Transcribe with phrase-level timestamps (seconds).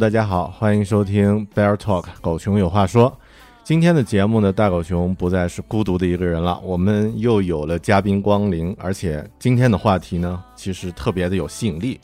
[0.00, 3.14] 大家好，欢迎收听 Bear Talk，狗熊有话说。
[3.62, 12.00] 今天的节目呢，大狗熊不再是孤独的一个人了，我们又有了嘉宾光临，而且今天的话题呢，其实特别的有吸引力。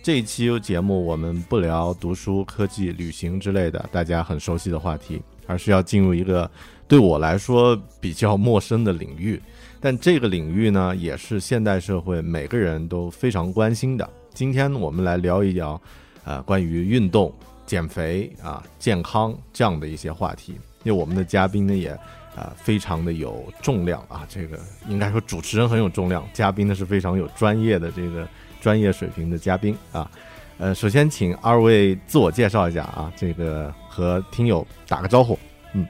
[0.00, 6.48] 这一期节目我们不聊读书、科技、旅行之类的大家很熟悉的话题，而是要进入一个
[6.86, 9.42] 对我来说比较陌生的领域。
[9.80, 14.08] 但这个领域呢，也是现代社会每个人都非常关心的。
[14.32, 15.80] 今天我们来聊一聊。
[16.24, 17.32] 呃，关于运动、
[17.66, 21.90] 减肥啊、健康这样的一些话题，因为我们的嘉宾呢也
[22.36, 28.28] 啊非常的有重量啊，这个应该说主持人很有重量，嘉宾呢是非常有专业的这个
[28.60, 30.10] 专业水平的嘉宾啊。
[30.58, 35.38] 呃，首先请二位自我介绍一下啊，这个和听友打个招呼。
[35.72, 35.86] 嗯，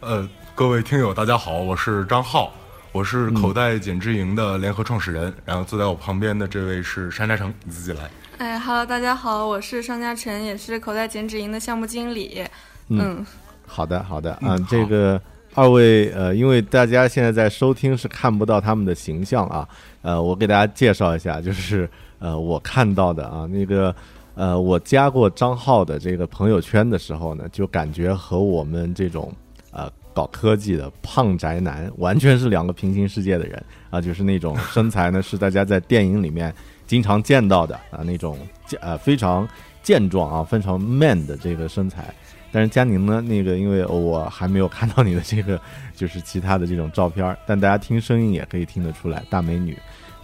[0.00, 2.52] 呃，各位听友大家好，我是张浩，
[2.92, 8.10] 我是口袋减脂营的联合创始人，然后坐在我旁边的这位是山楂城，你自己来。
[8.42, 12.42] 哎，Hello，大家好，我是商家陈，也是口袋减脂营的项目经理。
[12.88, 13.24] 嗯，
[13.64, 15.22] 好的，好的，嗯，这个
[15.54, 19.68] 二位，呃，因为大家现在在收听是看不到他们的形象啊，
[20.02, 21.88] 呃，我给大家介绍一下，就是
[22.18, 23.94] 呃，我看到的啊，那个
[24.34, 29.32] 呃，我加过张浩的这个朋友圈的时候呢，就感觉和我们这种
[29.70, 36.52] 呃搞科技的胖宅男完全是两个平行世界的人啊，就是那种身材呢，是大家在电影里面。
[36.92, 39.48] 经常见到的啊，那种健呃非常
[39.82, 42.14] 健壮啊，非常 man 的这个身材。
[42.52, 45.58] 但是佳宁呢，那个因为我还没有看到你的这个
[45.96, 49.74] 就是其他的这种照片，但大家听声音也可以听得出来，大美女。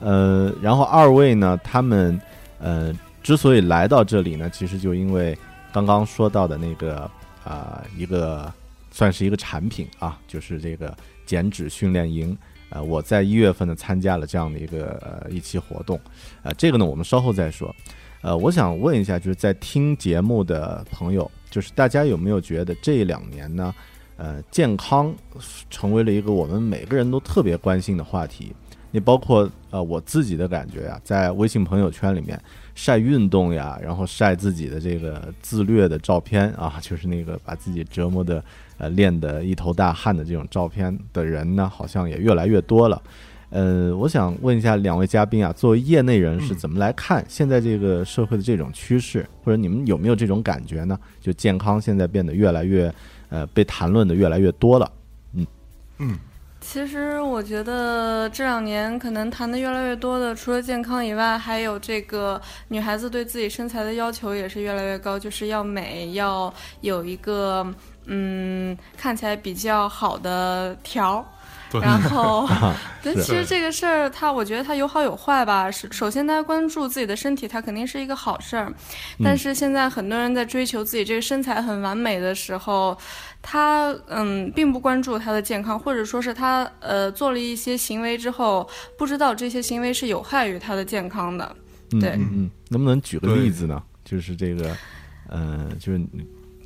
[0.00, 2.20] 呃，然后二位呢，他们
[2.58, 2.92] 呃
[3.22, 5.34] 之所以来到这里呢，其实就因为
[5.72, 7.10] 刚刚说到的那个
[7.44, 8.52] 啊一个
[8.90, 12.36] 算是一个产品啊，就是这个减脂训练营。
[12.70, 15.98] 呃，我在一月份呢参加了这样的一个呃一期活动，
[16.42, 17.74] 呃，这个呢我们稍后再说。
[18.20, 23.74] 呃，我想问一下，就是在听节目的朋友，就是大家有没有觉得这两年呢，
[24.16, 25.14] 呃，健康
[25.70, 28.52] 成为了一个我们每个人都特别关心的话题？
[28.90, 32.40] 你包括呃我自己的感觉呀，在微信朋友圈里面
[32.78, 38.42] 晒运动呀，然后晒自己的这个自虐的照片啊， 就是那个把自己折磨的。
[38.80, 43.02] 呃，练得一头大汗的这种照片的人呢，好像也越来越多了。
[43.50, 50.96] 呃，我想问一下两位嘉宾啊，作为业内人士，怎么来看现在这个社会的这种趋势，或者你们有没有这种感觉呢？
[51.20, 52.94] 就健康现在变得越来越，
[53.30, 54.88] 呃，被谈论的越来越多了。
[55.32, 55.44] 嗯
[55.98, 56.16] 嗯，
[56.70, 66.52] 其实我觉得这两年可能谈的越来越多的，除了健康以外，还有这个女孩子对自己身材的要求也是越来越高，就是要美，要
[66.82, 67.66] 有一个。
[68.10, 71.22] 嗯，看起来比较好的条，
[71.82, 72.48] 然后
[73.02, 75.70] 但其实这个事儿，它我觉得它有好有坏吧。
[75.70, 78.72] 是首先，大家关注自己的身体，它肯定是一个好事儿。
[79.22, 82.96] 但是现在很多人在追求自己这个身材很完美的时候，
[83.42, 91.56] 他嗯，并不关注他的健康，或者说是他呃做了一些行为之后，不知道这些行为是有害于他的健康的。
[92.00, 93.82] 对，嗯，能不能举个例子呢？
[94.04, 94.76] 就是这个，
[95.28, 96.00] 嗯，就是。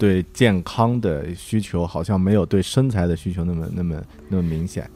[0.03, 4.91] 对健康的需求好像没有对身材的需求那么那么那么明显。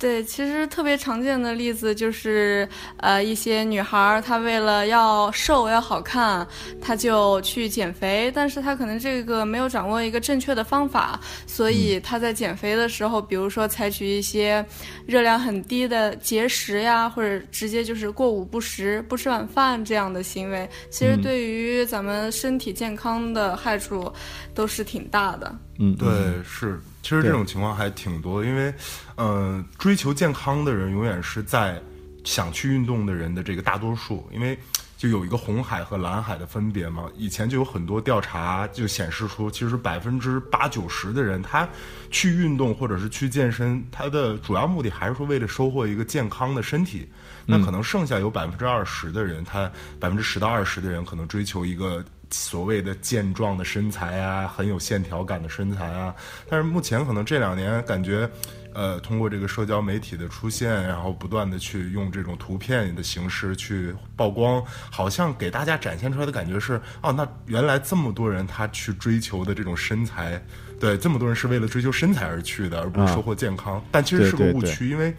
[0.00, 2.66] 对，其实特别常见的例子就是，
[2.96, 6.46] 呃，一些女孩儿她为了要瘦要好看，
[6.80, 14.64] 她就去减肥，但是她可能这个没有掌握一个正确的方法，所以她在减肥的时候，比如说采取一些
[15.06, 24.10] 热量很低的节食呀，或者直接就是过午不食、不吃晚饭这样的行为，其实对于咱们身体健康的害处
[24.54, 25.54] 都是挺大的。
[25.78, 26.08] 嗯，对，
[26.42, 26.80] 是。
[27.02, 28.74] 其实这种情况还挺多，因为，
[29.16, 31.80] 嗯，追求健康的人永远是在
[32.24, 34.28] 想去运动的人的这个大多数。
[34.32, 34.58] 因为
[34.98, 37.04] 就有一个红海和蓝海的分别嘛。
[37.16, 41.66] 以前就有很多调查就显示出，其实百分之八九十的人他
[42.10, 47.08] 去运动或者是去健身，他的主要目的还是说为了收获一个健康的身体。
[47.46, 56.14] 那可能剩下有百分之二十的人，他百分之十到二十的人可能追求一个所谓的健壮的身材啊，很有线条感的身材啊。
[56.48, 58.28] 但是目前可能这两年感觉。
[58.72, 70.40] 呃，通过这个社交媒体的出现，然后不断的去用这种图片的形式去曝光，好像给大家展现出来的感觉是，哦，那原来这么多人他去追求的这种身材，
[70.78, 73.84] 对，这么多人是为了追求身材而去的，而不是收获健康。
[73.90, 75.12] 但其实是个误区，因为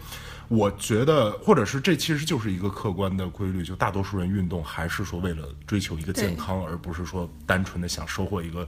[0.48, 8.66] 我觉得，或者是这其实就是一个客观的规律，就大多数人运动还是说为了追求一个健康，而不是说单纯的想收获一个。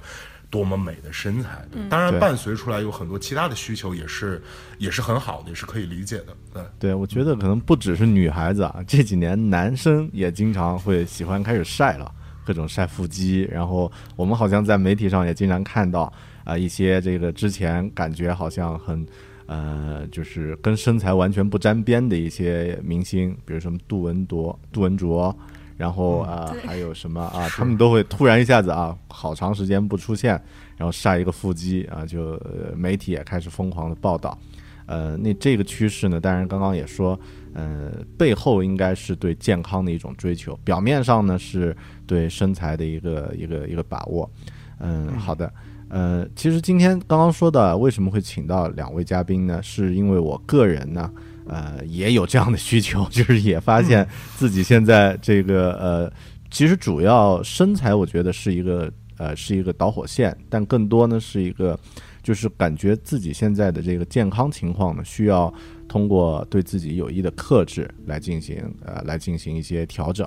[0.50, 4.40] 多么美的身材，当然伴随出来有很多其他的需求，也是
[4.78, 6.26] 也是很好的，也是可以理解的。
[6.52, 12.08] 对，对我觉得可能不只是女孩子啊，这几年男生也经常会喜欢开始晒了，
[12.44, 13.48] 各种晒腹肌。
[13.50, 16.12] 然后我们好像在媒体上也经常看到
[16.44, 19.04] 啊，一些这个之前感觉好像很
[19.46, 25.36] 呃，就是跟身材完全不沾边的一些明星，比如什么杜文铎、杜文卓。
[25.76, 27.48] 然后啊，还有什么啊？
[27.50, 30.40] 他们都会突然一下子啊，好长时间不出现，
[30.76, 32.40] 然后晒一个腹肌啊，就
[32.76, 34.38] 媒体也开始疯狂的报道。
[34.86, 37.18] 呃，那这个趋势呢，当然刚刚也说，
[37.54, 41.76] 呃，背后应该是对健康的一种追求，表面上呢是
[42.06, 44.30] 对身材的一个一个一个把握。
[44.78, 45.52] 嗯，好的。
[45.94, 49.62] 呃，其实今天刚刚说的为什么会请到两位嘉宾呢？
[49.62, 51.08] 是因为我个人呢。
[51.46, 56.12] 呃，也有这样的需求，就是也发现自己现在这个呃，
[56.50, 61.78] 其实主要身材我觉得是一个呃是一个导火线，但更多呢是一个，
[62.22, 65.52] 就是感觉自己现在的这个健康情况呢，需要
[65.86, 70.26] 通过对自己有益的克制来进行呃来进行一些调整。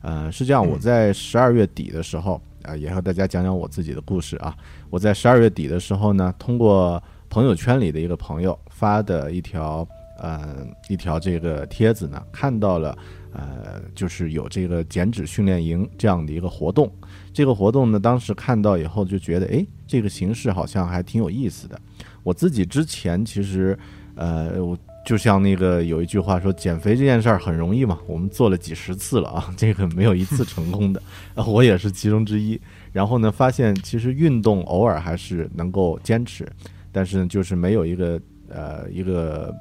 [0.00, 4.56] 呃，是这样，我在十二月底的时候啊，也和大家讲讲我自己的故事啊。
[4.90, 9.86] 我在十二月底的时候呢，通过朋友圈里的一个朋友发的一条。
[10.16, 12.96] 呃，一条这个帖子呢，看到了，
[13.32, 16.88] 呃，就是有这个减脂训练营这样的一个活动。
[17.32, 21.76] 这个活动呢，当时看到以后就觉得，哎，这个形式好像还挺有意思的。
[22.22, 23.76] 我自己之前其实，
[24.14, 31.02] 呃，我就像那个有一句话说，减肥这件事儿很容易嘛，我们做了几十次了啊， 这个没有一次成功的。
[31.46, 32.60] 我也是其中之一。
[32.92, 36.46] 然后呢，发现其实运动偶尔还是能够坚持，
[36.90, 39.54] 但是就是没有一个呃一个。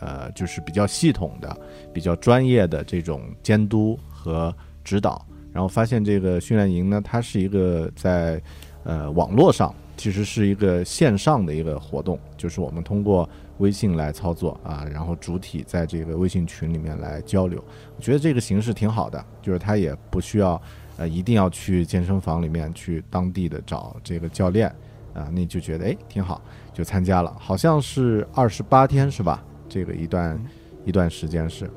[0.00, 1.56] 呃，就是比较系统的、
[1.90, 8.42] 比较专业的这种监督和指导，然后发现这个训练营呢，它是一个在
[8.82, 13.26] 呃网络上，其实是一个线上的一个活动，就是我们通过
[13.58, 17.62] 微信来操作啊，然后主体在这个微信群里面来交流。
[17.96, 20.60] 我觉得这个形式挺好的，就是他也不需要
[20.96, 24.68] 呃一定要去健身房里面去当地的找这个教练
[25.14, 26.42] 啊，那就觉得哎挺好，
[26.72, 29.42] 就参加了，好像是二十八天是吧？
[29.68, 30.44] 这个一段
[30.84, 31.70] 一段时间是，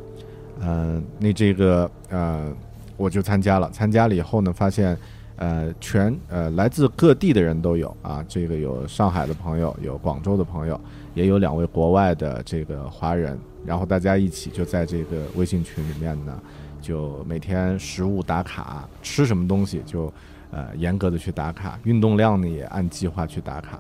[0.60, 2.54] 嗯，那这个呃，
[2.96, 3.70] 我就参加了。
[3.72, 4.98] 参加了以后呢，发现
[5.38, 8.24] 呃，全呃来自各地的人都有啊。
[8.28, 10.80] 这个有上海的朋友，有广州的朋友，
[11.14, 13.40] 也有两位国外的这个华人。
[13.66, 16.38] 然后大家一起就在这个微信群里面呢，
[16.82, 20.12] 就每天食物打卡，吃什么东西就
[20.52, 23.80] 呃严格的去打卡，运动量呢也按计划去打卡。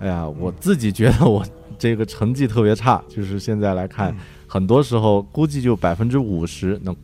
[0.00, 1.44] 哎呀，我自己觉得我。
[1.78, 4.14] 这个成绩特别差，就是现在来看，
[4.46, 6.94] 很多时候估计就百分之五十能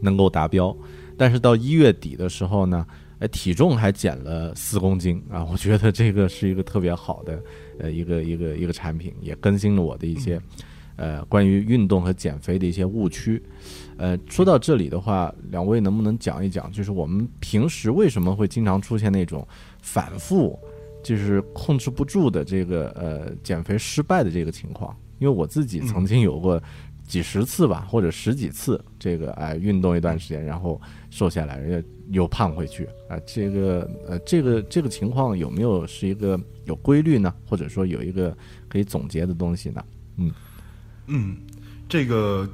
[0.00, 0.74] 能够达标，
[1.18, 2.86] 但是到一月底的时候呢，
[3.18, 5.44] 哎，体重还减了四公斤啊！
[5.44, 7.42] 我觉得这个是一个特别好的
[7.78, 10.40] 呃一个一个一个产品，也更新了我的一些
[10.96, 13.42] 呃关于运动和减肥的一些误区。
[13.96, 19.46] 呃，说到这里的话，两位能不能讲一讲，就是我们平时为什么会经常出现那种
[19.80, 20.58] 反复？
[21.02, 26.60] 就是控制不住的这个呃减肥失败的这个情况，因为我自己曾经有过
[27.06, 37.34] 几十次吧，或者十几次这个哎运动一段时间，然后瘦下来，又又胖回去啊，这个呃这个这个情况有没有是一个有规律呢？
[37.48, 38.36] 或者说有一个
[38.68, 39.84] 可以总结的东西呢？
[40.16, 40.32] 嗯
[41.06, 41.36] 嗯，
[41.88, 42.48] 这个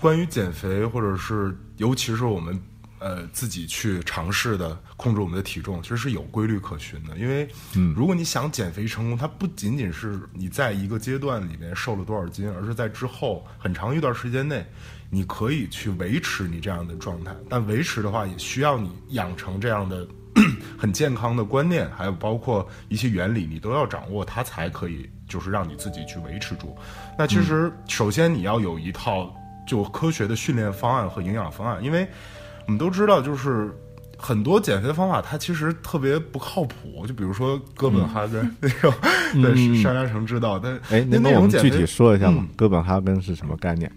[0.00, 2.60] 关于减肥，或者是尤其是我们。
[3.00, 7.16] 呃，自己去尝试的控制我们的体重，其实是有规律可循的。
[7.16, 7.48] 因为，
[7.94, 14.66] 如果你想减肥成功，它不仅仅是你在一个阶段里面瘦了多少斤，而是在之后很长一段时间内，
[15.10, 17.34] 你可以去维持你这样的状态。
[17.48, 20.06] 但维持的话，也需要你养成这样的
[20.78, 26.76] 很健康的观念，还有包括一些原理，你都要掌握，它才可以就是让你自己去维持住。
[27.18, 29.34] 那其实，首先你要有一套
[29.66, 32.06] 就科学的训练方案和营养方案，因为。
[32.66, 33.74] 我们都知道，就是
[34.18, 38.92] 很多减肥方法它其实特别不靠谱，就比如说哥本哈根那种，
[39.40, 43.96] 对，是上嘉诚知道，但哎，那那我们具体说一下嘛嗯，哥本哈根是什么概念啊？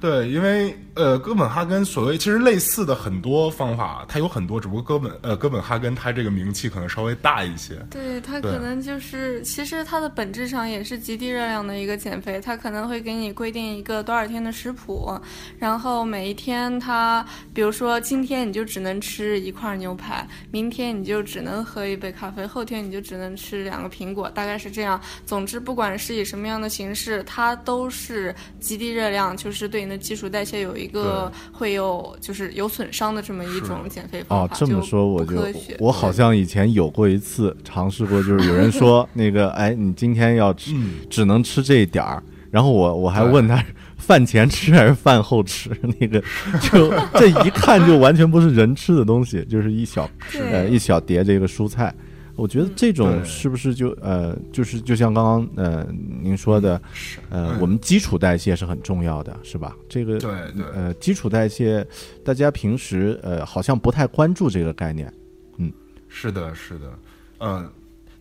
[0.00, 7.74] 对，因为呃，哥本哈根所谓其实类似的很多方法，它有很多，只不过哥本呃哥本哈根它这个名气可能稍微大一些。
[7.90, 15.18] 对，它可能就是，其实它的本质上也是极低热量的一个减肥，它可能会给你规定一个多少天的食谱，
[15.58, 25.00] 然后每一天它，比如说今天你就只能吃一块牛排，明天你就只能喝一杯咖啡，后天你就只能吃两个苹果，大概是这样。
[25.24, 35.36] 总之，不管是以什么样的形式，它都是极低热量，就是对你的基础代谢有一个会有就是有损伤的这么一种减肥方哦法。，这么说我就
[35.78, 40.94] 我好像以前有过一次尝试过，就是有人 说那个，哎，你今天要吃，嗯。
[41.08, 43.64] 只能吃这一点儿，然后我我还问他
[43.96, 45.70] 饭前吃还是饭后吃，
[46.00, 46.22] 那个
[46.60, 50.08] 就这一看就完全不是人吃的东西，就是一小
[50.52, 51.94] 呃一小碟这个蔬菜。
[52.36, 55.86] 我觉得这种是不是就呃，就是就像刚刚呃
[56.22, 56.80] 您说的，
[57.28, 59.76] 呃，嗯我们基础代谢是很重要的，是吧？
[59.88, 61.86] 这个对对呃，基础代谢，
[62.24, 65.12] 大家平时呃好像不太关注这个概念。
[65.58, 65.70] 嗯
[66.08, 66.98] 是的，是的，
[67.40, 67.70] 嗯，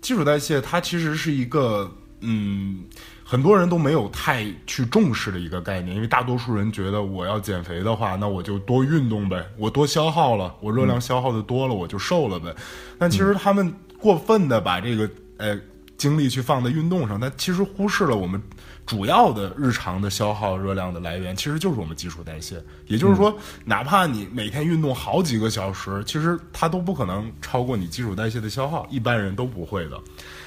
[0.01, 1.89] 基础代谢它其实是一个，
[2.21, 2.83] 嗯，
[3.23, 12.53] 很多人都没有太去重视的一个概念，因为大多数人觉得我要减肥的话，那我就多运动呗，我多消耗了，我热量消耗的多了，我就瘦了呗。
[12.97, 15.59] 但其实他们过分的把这个呃
[15.97, 18.41] 精力去放在运动上，但其实忽视了我们
[18.85, 22.63] 主要的日常的消耗热量的来源，其实就是我们基础代谢。
[22.87, 29.99] 也就是说，哪怕你每天运动好几个小时，其实它都不可能超过你基础代谢的消耗，一般人都不会的。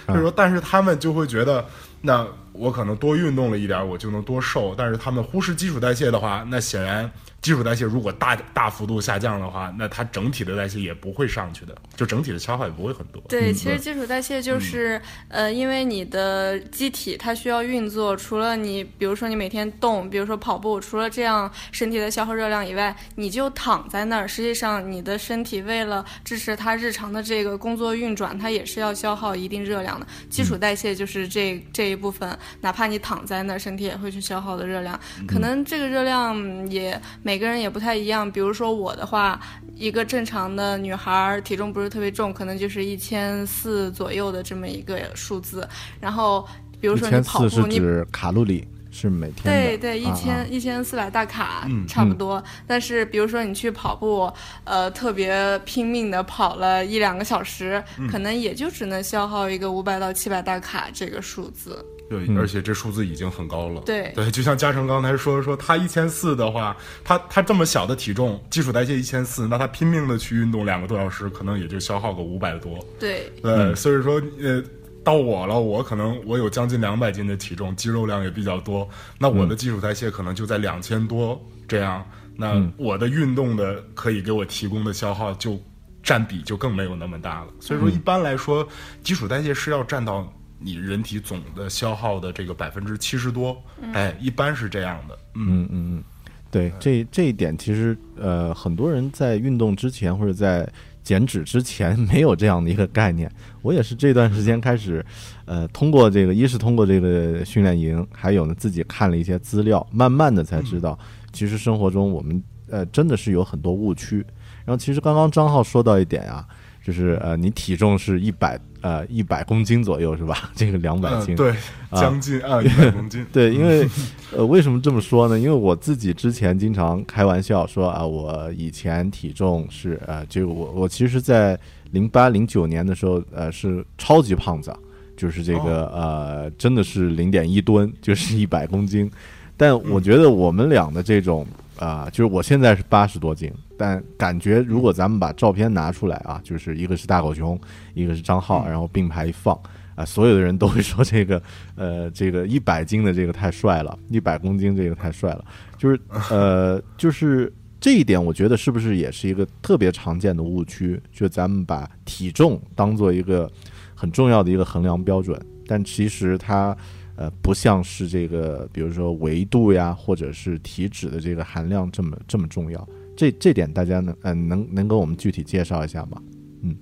[0.09, 1.65] 就是说，但是他们就会觉得，
[2.03, 4.75] 那我可能多运动了一点，我就能多瘦。
[4.77, 13.23] 但是他们忽视基础代谢的话，那显然基础代谢如果大大幅度下降的话，那它整体的代谢也不会上去的，就整体的消耗也不会很多。
[13.29, 30.07] 对，嗯其实基础代谢就是，呃，因为你的机体它需要运作，除了你，比如说你每天动，比如说跑步，除了这样身体的消耗热量以外，你就躺在那儿，实际上你的身体为了支持它日常的这个工作运转，它也是要消耗一定热量的。
[30.29, 36.37] 基础代谢就是这这一部分，哪怕你躺在那儿，身体也会去消耗的热量，可能这个热量
[36.71, 38.29] 也每个人也不太一样。
[38.31, 39.39] 比如说我的话，
[39.77, 45.69] 一个正常的女孩儿体重不是特别重，可能就是一千四左右的这么一个数字。
[46.01, 46.47] 然后
[46.81, 49.43] 比如说你跑步，你指卡路里，是每天。
[49.45, 52.41] 对对，一啊千一千四百大卡嗯差不多。
[52.67, 54.31] 但是比如说你去跑步，
[54.65, 61.85] 呃，特别拼命的跑了一两个小时，嗯可能也就只能消耗一个五百到七百大卡这个数字。
[62.11, 63.81] 对，嗯而且这数字已经很高了。
[63.87, 72.79] 对对，就像嘉诚刚才说说，他一千四的话，他他这么小的体重，基础代谢一千四，那他拼命的去运动两个多小时，可能也就消耗个五百多。
[73.01, 74.63] 对，对，所以说呃。
[75.05, 82.05] 到我了，我可能我有将近两百斤的体重，肌肉量也比较多，那我的基础代谢可能就在两千多这样，
[82.37, 85.61] 那我的运动的可以给我提供的消耗就
[86.03, 87.49] 占比就更没有那么大了。
[87.61, 88.67] 所以说，一般来说，
[89.03, 93.61] 基础代谢是要占到你人体总的消耗的这个百分之七十多，
[93.93, 95.19] 哎，一般是这样的。
[95.35, 96.05] 嗯嗯嗯嗯，
[96.51, 100.71] 对，这这一点其实呃，很多人在运动之前或者在
[101.03, 103.31] 减脂之前没有这样的一个概念。
[103.61, 105.05] 我也是这段时间开始，
[105.45, 110.99] 呃，通过这个，一是通过这个训练营，还有呢自己看了一些资料，慢慢的才知道，
[111.33, 114.25] 其实生活中我们呃真的是有很多误区。
[114.65, 116.47] 然后其实刚刚张浩说到一点啊，
[116.85, 120.51] 就是呃，你体重是一百呃一百公斤左右是吧？
[120.55, 121.55] 这个两百斤、嗯，对，
[121.93, 123.25] 将近啊一百公斤。
[123.33, 123.89] 对，因为
[124.37, 125.39] 呃，为什么这么说呢？
[125.39, 131.59] 因为我自己之前经常开玩笑说啊，我以前体重是呃，就我我其实，在
[131.91, 134.75] 零八零九年的时候，呃，是超级胖子，
[135.17, 139.11] 就是这个、呃，真的是零点一吨，就是一百公斤。
[139.57, 141.47] 但我觉得我们俩的这种
[141.79, 147.61] 啊、就是我现在是八十多斤，但感觉如果咱们把照片拿出来啊，就是一个是大狗熊，
[147.95, 149.59] 一个是张浩，然后并排一放。
[149.97, 151.43] 啊，所有的人都会说这个，
[151.75, 155.45] 呃，这个一百斤的这个太帅了，一百公斤这个太帅了，
[155.77, 161.03] 就是呃，就是这一点，我觉得是不是也是一个特别常见的误区？
[161.13, 163.51] 就咱们把体重当做一个
[163.97, 165.37] 很重要的一个衡量标准，
[165.67, 166.77] 但其实它
[167.17, 172.89] 呃不像是这个，比如说维度呀，或者是体脂的这个含量这么这么重要。
[173.17, 176.21] 这这点大家能嗯、能能给我们具体介绍一下吗？
[176.63, 176.77] 嗯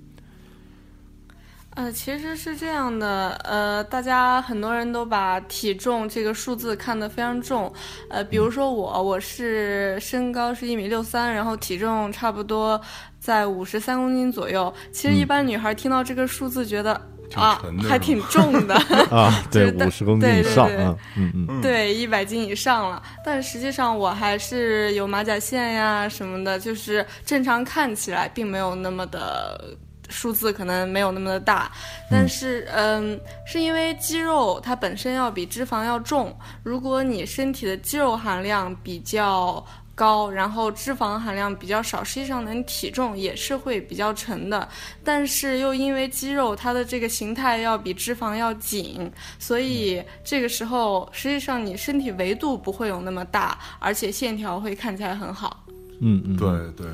[1.75, 7.71] 呃，其实是这样的，呃，大家很多人都把体重这个数字看得非常重，
[8.09, 12.79] 呃，比如说我，我是身高是一米六三，然后体重差不多
[13.19, 14.73] 在五十三公斤左右。
[14.91, 16.99] 其实一般女孩听到这个数字，觉得
[17.35, 18.75] 啊，还挺重的
[19.11, 23.01] 啊， 对，五十公斤以上啊，嗯嗯，对，一百斤以上了。
[23.25, 29.77] 但实际上我还是有马甲线呀什么的，就是正常看起来并没有那么的。
[30.13, 31.71] 数字可能没有那么的大，
[32.09, 36.37] 但是嗯，是因为肌肉它本身要比脂肪要重。
[36.63, 39.65] 如果你身体的肌肉含量比较
[40.01, 44.67] 高，然后脂肪含量比较少，实际上呢你体重也是会比较沉的。
[45.03, 55.67] 但是又因为肌肉它的这个形态要比脂肪要紧，所以这个时候实际上你身体维度不会有那么大，而且线条会看起来很好。
[55.99, 56.87] 嗯嗯，对对，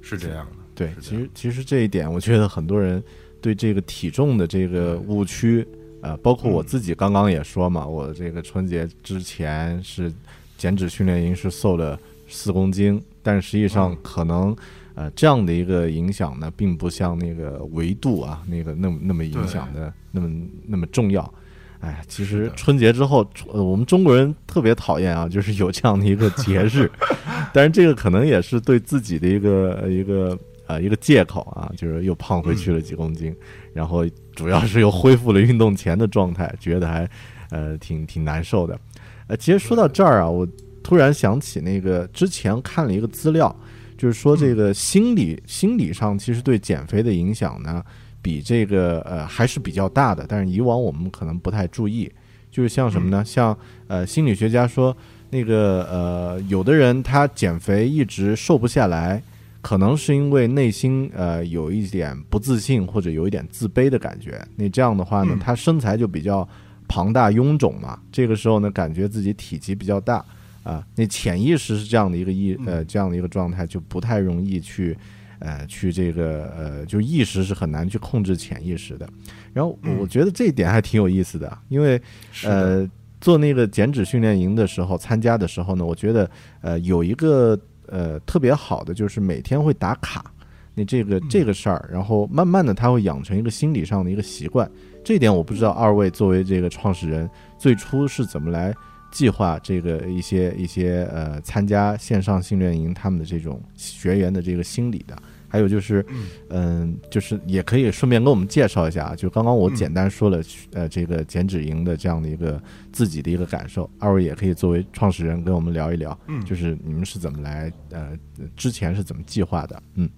[0.00, 0.52] 是这样的。
[0.74, 3.02] 对，其实其实这一点，我觉得很多人
[3.40, 5.66] 对这个体重的这个误区，
[6.00, 10.12] 呃，包括我自己刚刚也说嘛，我这个春节之前是
[10.56, 11.98] 减脂训练营是瘦了
[12.32, 14.56] 四公斤，但实际上可能
[14.94, 20.30] 呃这样的一个影响呢，并不像那个维度啊那个那么那么影响的那么
[20.66, 21.32] 那么重要。
[21.80, 26.90] 哎，其实春节之后，呃，我们中国人特别讨厌啊，就是有这样的一个节日，
[27.52, 30.36] 但是这个可能也是对自己的一个一个。
[30.68, 33.34] 呃，一个借口啊，就是又胖回去了几公斤，
[33.74, 37.06] 然后主要是又恢复了运动前的状态，觉得还
[37.50, 38.78] 呃挺挺难受的。
[39.26, 40.46] 呃，其实说到这儿啊，我
[40.82, 43.54] 突然想起那个之前看了一个资料，
[43.96, 47.82] 就是说这个心理心理上其实对减肥的影响呢，
[48.20, 52.10] 比这个呃还是比较大的，但是以往我们可能不太注意。
[52.50, 53.24] 就是像什么呢？
[53.24, 54.94] 像呃心理学家说，
[55.30, 59.22] 那个呃有的人他减肥一直瘦不下来。
[59.62, 66.46] 可能是因为内心呃有一点不自信或者有一点自卑的感觉，那这样的话呢，他身材就比较
[66.88, 67.96] 庞大臃肿嘛。
[68.10, 70.24] 这个时候呢，感觉自己体积比较大
[70.62, 74.96] 啊，那潜意识是这样的一个意呃这样的一个状态，就不太容易去
[75.38, 79.08] 呃去这个呃就意识是很难去控制潜意识的。
[79.52, 82.00] 然后我觉得这一点还挺有意思的，因为
[82.44, 82.88] 呃
[83.20, 87.58] 做那个减脂训练营的时候参加的时候呢，我觉得呃有一个。
[87.88, 90.24] 呃，特别好的就是每天会打卡，
[90.72, 94.70] 那这个这个事儿，然后慢慢的他会养成一个心理上的一个习惯。
[95.04, 98.72] 这一点我不知道二位作为这个创始人，最初是怎么来
[99.12, 105.16] 计划这个一些一些呃参加线上训练营他们的这种学员的这个心理的。
[105.52, 106.02] 还有就是，
[106.48, 112.58] 嗯，就是也可以顺便跟我们介绍一下啊，就刚刚我简单说了，呃，这个减脂营的这样的一个
[112.90, 118.18] 自己的一个感受，二位也可以作为创始人跟我们聊一聊，嗯，就是你们是怎么来，呃，
[118.56, 120.08] 之前是怎么计划的，嗯，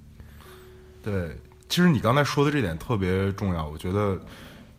[1.03, 1.37] 对，
[1.69, 4.17] 其实你刚才说的这点特别重要，我觉得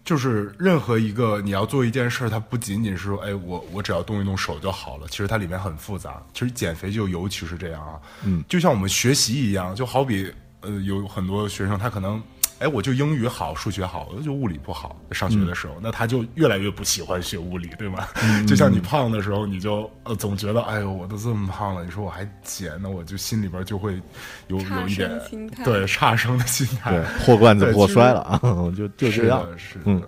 [0.05, 10.31] 就是任何一个你要做一件事，它不仅仅是说，哎，我我只要动一动手就好了，其实它里面很复杂，其实减肥就尤其是这样啊，嗯，就像我们学习一样，就好比。
[10.61, 12.19] 呃，有很多学生他可能，
[12.59, 14.95] 哎，我就英语好，数学好，我就物理不好。
[15.11, 18.07] 上学的时候，那他就越来越不喜欢学物理，对吗？
[18.47, 24.01] 就像你胖的时候，你就呃总觉得，哎呦，我都这么胖了，你说我还减，那我就心里边就会
[24.47, 25.21] 有有一点
[25.65, 28.21] 对差生的心态，破罐子破摔了？
[28.21, 28.39] 啊，
[28.75, 30.01] 就就这样，是的，嗯，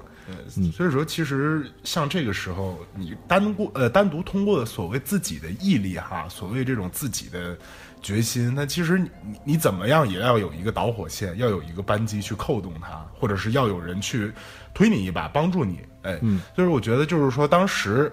[0.72, 7.58] 所以说其实像这个时候，你单过呃单独通过所谓自己的毅力哈，所谓这种自己的。
[8.02, 9.10] 决心，那其实你
[9.44, 14.32] 你怎么样也要有一个导火线，要有一个扳机去扣动它，或者是要有人去
[14.74, 15.80] 推你一把，帮助你。
[16.04, 18.12] 哎，嗯，就是我觉得，就是说当时，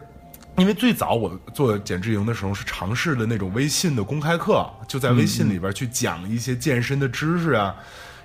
[0.56, 7.76] 因为最早我做减脂营的时候是尝试的那种微信的公开课，就在微信里边去讲一些健身的知识啊，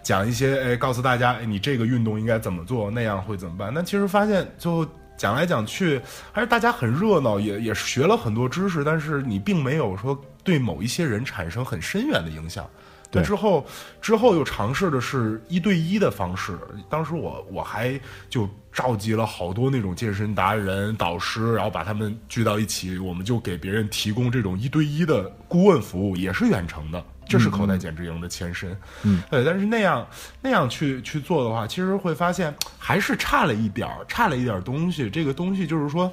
[0.01, 3.71] 讲一些哎，告诉大家哎，你这个运动应该怎么做，那样会怎么办？
[3.73, 4.87] 那其实发现最后
[5.19, 6.01] 讲来讲去，
[6.32, 10.19] 还是大家很热闹，也也学了很多知识，但是你并没有说。
[10.41, 12.67] 对某一些人产生很深远的影响，
[13.12, 13.63] 对之后
[14.01, 16.58] 之后又尝试的是一对一的方式。
[16.89, 27.05] 当时我我还就召集了好多那种健身达人、导师，然后把他们聚到一起，我们就给别人提供这种一对一的顾问服务，也是远程的。
[27.29, 29.45] 这是口袋减脂营的前身，嗯，对。
[29.45, 30.05] 但是那样
[30.41, 35.09] 那样去去做的话，其实会发现还是差了一点儿，差了一点东西。
[35.09, 36.11] 这个东西就是说。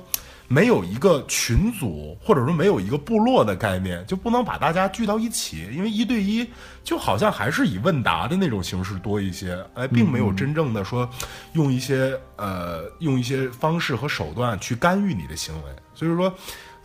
[0.48, 6.48] 没有一个群组，或者说没有一个部落的概念，就不能把大家聚到一起，因为一对一
[6.84, 11.10] 就好像还是以问答的那种形式多一些，哎，并没有真正的说
[11.54, 15.70] 用一些呃用一些方式和手段去干预你的行为。
[15.94, 16.32] 所以说，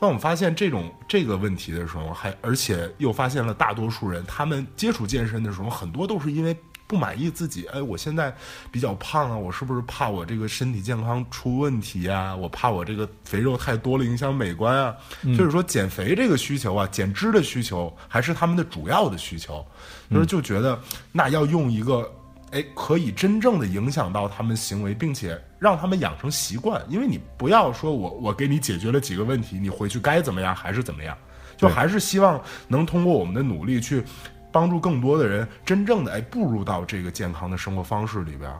[0.01, 6.57] 当我们发现这种这个问题的时候，还而且又发现了大多数人他们接触健身的时候，很多都是因为。
[6.87, 8.35] 不满意自己，哎，我现在
[8.69, 12.35] 比较胖啊，我是不是怕我这个身体健康出问题呀？
[12.35, 14.93] 我怕我这个肥肉太多了影响美观啊。
[15.23, 19.65] 就是说减肥这个需求啊，减脂的需求还是他们的主要的需求，
[20.09, 20.77] 就是就觉得
[21.13, 22.11] 那要用一个。
[22.51, 26.83] 哎，可以真正的影响到他们行为，并且让他们养成习惯。
[26.89, 31.15] 因为你不要说我我给你解决了几个问题，你回去该怎么样还是怎么样，
[31.55, 34.03] 就还是希望能通过我们的努力去
[34.51, 38.51] 帮助更多的人真正的哎步入到这个健康的生活方式里边，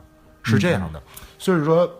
[0.43, 1.01] 是这样的。
[1.39, 1.91] 所以说，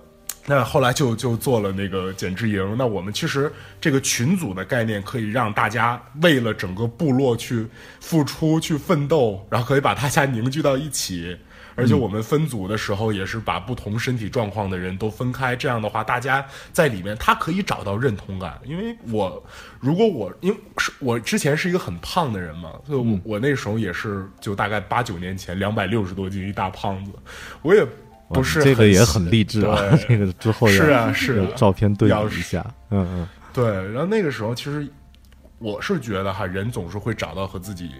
[0.46, 2.76] 那后来就就做了那个减脂营。
[2.78, 7.68] 那我们其实这个群组的概念可以让大家为了整个部落去
[8.00, 11.36] 付出、去奋斗，然后可以把大家凝聚到一起。
[11.76, 15.56] 而且我们分组的时候，也是把不同身体状况的人都分开。
[15.56, 18.60] 这样的话，大家在里面，他可以找到认同感。
[18.66, 19.44] 因为我，
[19.80, 27.12] 如果我，因为是我之前是一个很胖的人嘛，所以我我那时候也是，就大概八九年前，两百六十多斤一大胖子。
[27.62, 27.86] 我也
[28.30, 29.82] 不是这个也很励志啊。
[30.08, 33.66] 这个之后是啊是照片对比一下，嗯嗯，对。
[33.92, 34.88] 然后那个时候，其实
[35.58, 37.92] 我是觉得哈，人总是会找到和自己。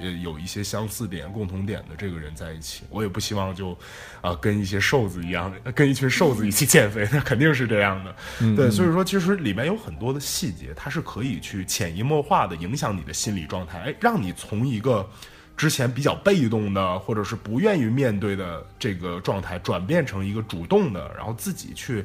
[0.00, 3.76] 呃，有一些相似点、共同点的这个人在一起，我也不希望就，
[4.20, 8.14] 啊，跟一些瘦子一样，跟一群瘦子一起减肥，那肯定是这样的。
[8.56, 15.08] 对，所以说其实里面有很多的细节，它是可以去潜移默化的影响你的心理状态，哎，让你从一个
[15.56, 22.04] 之前比较被动的，或者是不愿意面对的这个状态，转变成一个主动的，然后自己去。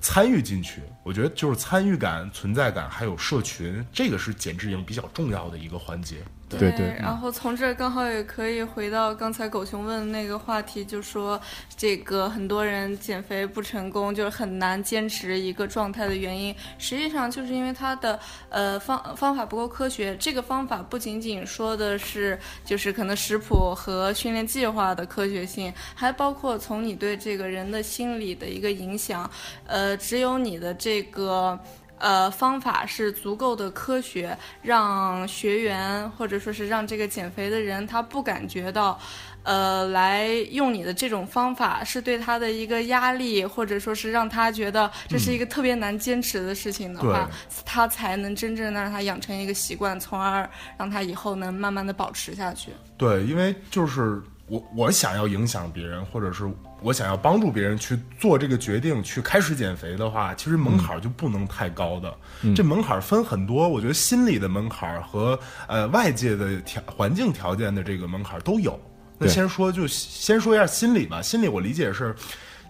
[0.00, 6.16] 参与进去，我觉得就是参与感、存在感，还有社群，这个是减脂营比较重要的一个环节。
[6.58, 11.40] 对对，然后从这刚好也可以回到刚才狗熊问的那个话题，就说
[11.76, 20.16] 这个很多人减肥不成功，就是很难坚持一个状态的原因，实际上就是因为他的呃方方法不够科学。
[20.16, 29.30] 这个方法不仅仅说的是就是可能食谱和训练计划的科学性，还包括从你对这个人的心理的一个影响。
[29.66, 31.58] 呃，只有你的这个。
[32.02, 38.98] 呃，方法是足够的科学，让学员或者说是让这个减肥的人，他不感觉到，
[39.44, 47.30] 呃，来用你的这种方法是对他的一个压力，或者说是让他觉得这是一个特别难坚持的事情的话，
[47.64, 52.72] 他才能真正的让他养成一个习惯，从而让他以后能慢慢的保持下去。
[52.98, 56.50] 对，因为就是我我想要影响别人，或者是。
[56.82, 62.14] 我想要帮助别人去做这个决定，去开始减肥的话，其实门槛就不能太高的。
[62.54, 68.78] 这门槛分很多，我觉得心理的门槛和呃外界的条环境条件的这个门槛都有。
[69.18, 71.22] 那先说就先说一下心理吧。
[71.22, 72.14] 心理我理解是，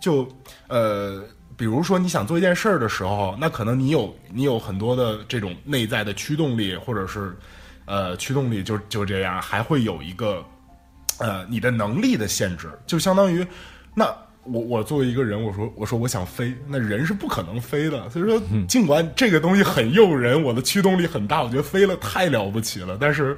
[0.00, 0.28] 就
[0.68, 1.24] 呃，
[1.56, 7.34] 比如说你想做一件事儿的时候，那可能你有你有很多的这种内在的驱动力，或者是
[7.86, 10.44] 呃驱动力就就这样，还会有一个
[11.18, 13.46] 呃你的能力的限制，就相当于。
[13.94, 14.06] 那
[14.44, 18.10] 我我作为一个人，我说我说我想飞，那人是不可能飞的。
[18.10, 22.98] 所以说，尽管这个东西很诱人，我的驱动力很大，我觉得飞了太了不起了。
[23.00, 23.36] 但是，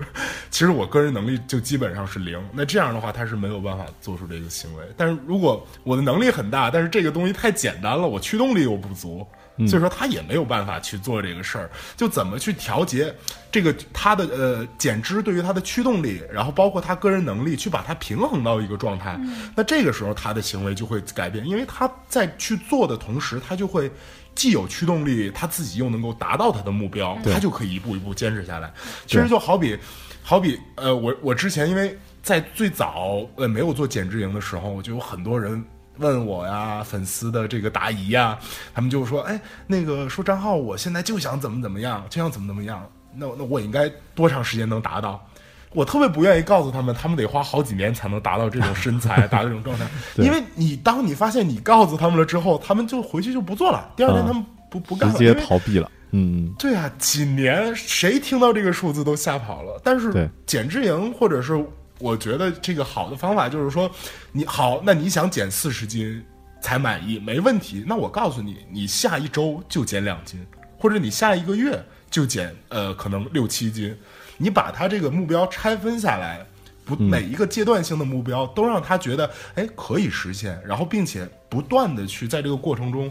[0.50, 2.42] 其实我个人能力就基本上是零。
[2.52, 4.84] 那这样的话，他是没有办法做出这个行为。
[4.96, 9.26] 但是如果我的能力很大，但是这个东西太简单了，我驱动力又不足。
[9.68, 13.14] 所以说他也没有办法去做这个事儿，就怎么去调节
[13.52, 19.16] 这个他的呃减脂对于他的驱动力，然后包括他个人能力去把它平衡到一个状态，
[19.54, 23.88] 那这个时候他的行为就会改变，因为他在去做的同时，他就会
[24.34, 28.72] 既有驱动力，他自己又能够达到他的目标，他就可以一步一步坚持下来。
[29.06, 29.78] 其实就好比，
[30.22, 35.64] 好比呃我我之前因为在最早呃没有做减脂营的时候，我就有很多人。
[35.98, 38.38] 问我呀，粉丝的这个答疑呀，
[38.74, 42.84] 他们就说：“哎，那个说张浩，我现在就想怎么怎么样，就想怎么怎么样。
[43.14, 45.24] 那那我应该多长时间能达到？
[45.72, 49.86] 我特别不愿意告诉他们，他们得花好几年才能达到这种身材，达到这种状态。
[50.16, 53.92] 因为你当你发现你告诉他们了之后，他们就回去就不做了。
[53.96, 55.90] 第二天他们不不干了，直接逃避了。
[56.10, 59.80] 嗯，对啊，几年谁听到这个数字都吓跑了。
[59.84, 61.64] 但是减脂营或者是。
[62.00, 63.88] 我觉得这个好的方法就是说，
[64.32, 66.24] 你好，那你想减四十斤
[66.60, 67.84] 才满意，没问题。
[67.86, 70.44] 那我告诉你，你下一周就减两斤，
[70.76, 71.80] 或者你下一个月
[72.10, 73.96] 就减呃可能六七斤。
[74.36, 76.44] 你把他这个目标拆分下来，
[76.84, 83.08] 不每一个阶段性的目标都让他觉得哎可以实现，然后并且不断的去在这个过程中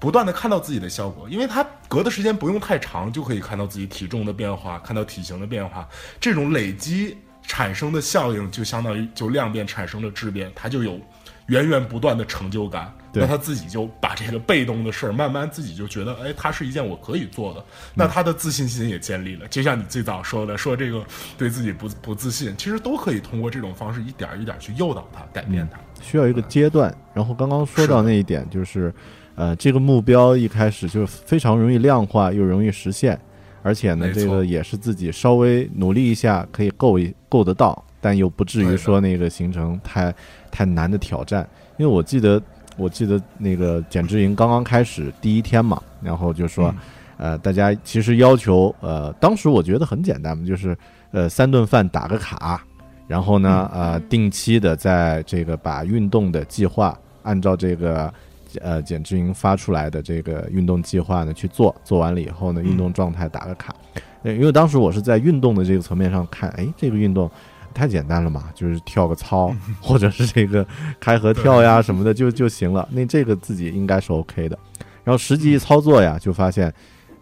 [0.00, 5.88] 不断的看到自己的效果，因为他隔的时间不用太长，就可以看到自己体重的变化，看到体型的变化，
[6.20, 7.16] 这种累积。
[7.48, 11.00] 产生的效应就相当于就量变产生了质变，他就有
[11.46, 19.48] 源源不断的成就感，那他自己就把这个被动的事儿慢慢自己就觉得，哎，它是一件我可以做的，那他的自信心也建立了。
[19.48, 21.02] 就像你最早说的，说这个
[21.38, 25.80] 对自己不不自信，其实都可以通过这种方式一点儿一点儿去诱导他，改变他。
[26.02, 26.94] 需要一个阶段。
[27.14, 28.92] 然后刚刚说到那一点，就是
[29.34, 33.18] 呃，这个目标一开始就非常容易量化，又容易实现，
[33.62, 40.14] 而且呢，这个也是自己稍微努力一下可以够一够得到，但又不至于说那个形成太
[40.50, 41.48] 太难的挑战。
[41.76, 42.42] 因为我记得
[42.76, 46.74] 我记得那个减脂营刚刚开始第一天嘛，然后就说。
[47.20, 50.78] 呃，大家其实要求，呃，当时我觉得很简单嘛，就是
[51.10, 52.64] 呃三顿饭打个卡，
[53.08, 58.14] 然后呢，呃，定期的在这个把运动的计划按照这个
[58.60, 63.74] 呃减脂营发出来的这个运动计划呢去做，做完了以后呢，运动状态打个卡。
[64.22, 67.30] 呃因为当时我是在运动的这个层面上看，哎，这个运动
[67.72, 70.66] 太简单了嘛，就是跳个操， 或者是这个
[70.98, 72.88] 开合跳呀什么的就就行了。
[72.90, 74.58] 那这个自己应该是 OK 的。
[75.04, 76.72] 然后实际一操作呀，就发现，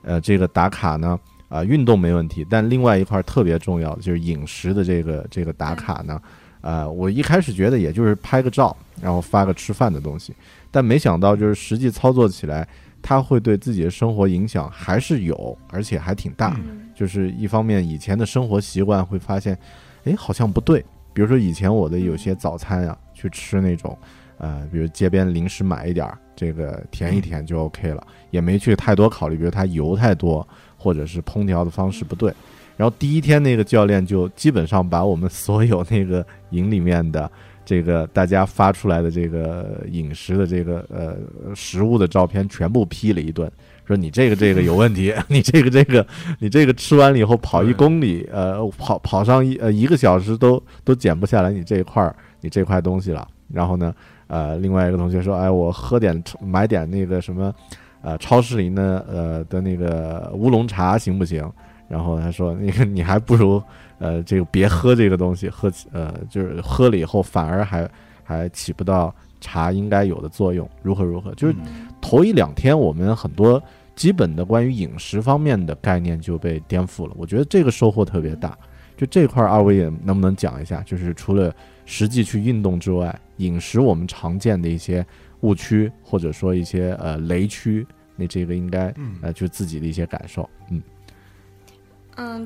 [0.03, 6.21] 呃，这个打卡呢，啊、运动没问题，但另外一块特别重要的就是饮食的这个这个打卡呢，
[6.62, 10.35] 呃，我一开始觉得也就是拍个照，然后发个吃饭的东西，
[10.77, 12.69] 但没想到就是实际操作起来，
[13.01, 16.55] 它会对自己的生活影响还是有，而且还挺大。
[16.95, 19.59] 就是一方面以前的生活习惯会发现，
[20.05, 20.85] 哎，好像不对。
[21.15, 23.97] 比如说以前我的有些早餐啊，去吃那种，
[24.37, 32.31] 呃，比如街边零食买一点儿，这个填一填就 OK 了，也没去太多考虑，比如它油太多，或者是烹调的方式不对。
[32.77, 37.33] 然后第一天那个教练就基本上把我们所有那个营里面的
[37.66, 41.16] 这个大家发出来的这个饮食的这个呃
[41.55, 43.50] 食物的照片全部批了一顿，
[43.85, 46.07] 说你这个这个有问题， 你这个这个
[46.38, 53.26] 你这个吃完了以后跑一公里，呃跑跑上一呃一个小时都都减不下来你这一块儿你这块东西了。
[53.52, 53.92] 然后呢，
[54.29, 57.52] 呃另外一个同学说，哎我喝点买点那个什么
[58.00, 61.50] 呃超市里呢呃的那个乌龙茶行不行？
[61.88, 63.62] 然后他说：“那 个你还不如
[63.98, 67.88] 呃，这个别喝这个东西，喝呃就是喝了以后反而还
[68.22, 71.35] 还起不到茶应该有的作用，如何如何？
[71.35, 71.54] 就是
[72.00, 73.62] 头一两天我们很多
[73.94, 78.56] 基本的关于饮食方面的概念就被颠覆了，我觉得这个收获特别大。
[78.96, 80.80] 就这块儿，二位也能不能讲一下？
[80.82, 81.54] 就是除了
[81.85, 85.04] 实际去运动之外，饮食我们常见的一些
[85.40, 90.82] 误区，或者说一些呃雷区，那这个应该嗯呃就自己的一些感受，嗯。”嗯，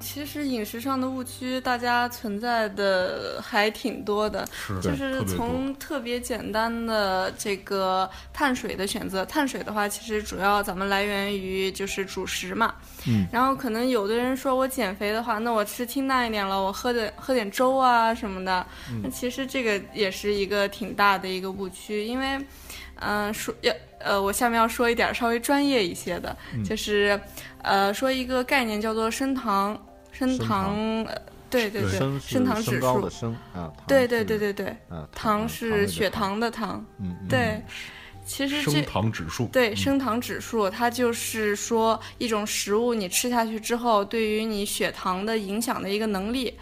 [0.00, 4.46] 其实饮食上的误区，大家存在的还挺多的。
[4.52, 12.74] 是，就是从特别简单的这个碳水的选择，碳水的话，其实主要咱们来源于就是主食嘛。
[13.06, 13.26] 嗯。
[13.32, 18.66] 然后可能有的人说我减肥的话，那我吃清淡一点了，我喝点喝点粥啊什么的。
[19.02, 22.38] 那其实这个也是一个挺大的一个误区，因为，
[23.00, 27.20] 嗯、说要呃，我下面要说一点稍微专业一些的，就是
[27.62, 29.78] 呃，说一个概念叫做升糖，
[30.12, 33.00] 升升糖，呃对对对，升升糖指数。
[33.00, 33.10] 的。
[33.10, 37.62] 升啊，对对对对对，啊，糖是血糖，的糖，嗯，嗯对。
[38.30, 46.54] 其实这升糖指数，对升糖指数，它就是说一种食物你吃下去之后，对于你血糖的影响的一个能力。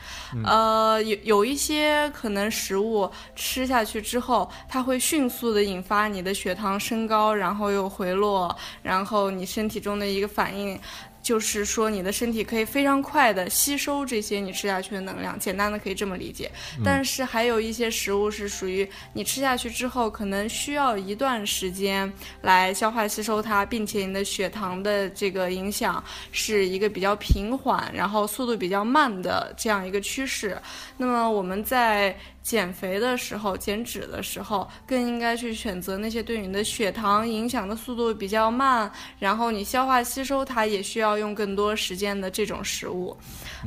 [0.45, 10.81] 呃，有有一些可能食物吃下去之后，它会迅速的引发你的血糖升高，然后又回落，然后你身体中的一个反应。
[11.29, 16.51] 就是说，你的身体可以非常快的吸收这些你吃下去的能量，简单的可以这么理解。
[16.83, 22.11] 但是还有一些食物是属于你吃下去之后，可能需要一段时间
[22.41, 30.57] 来消化吸收它，并且你的血糖的这个影响是一个比较平缓，然后速度比较慢的这样一个趋势。
[30.97, 43.15] 那么我们在减肥的时候、减脂的时候，更应该去选择那些对你的血糖影响的速度比较慢，然后你消化吸收它也需要用更多时间的这种食物。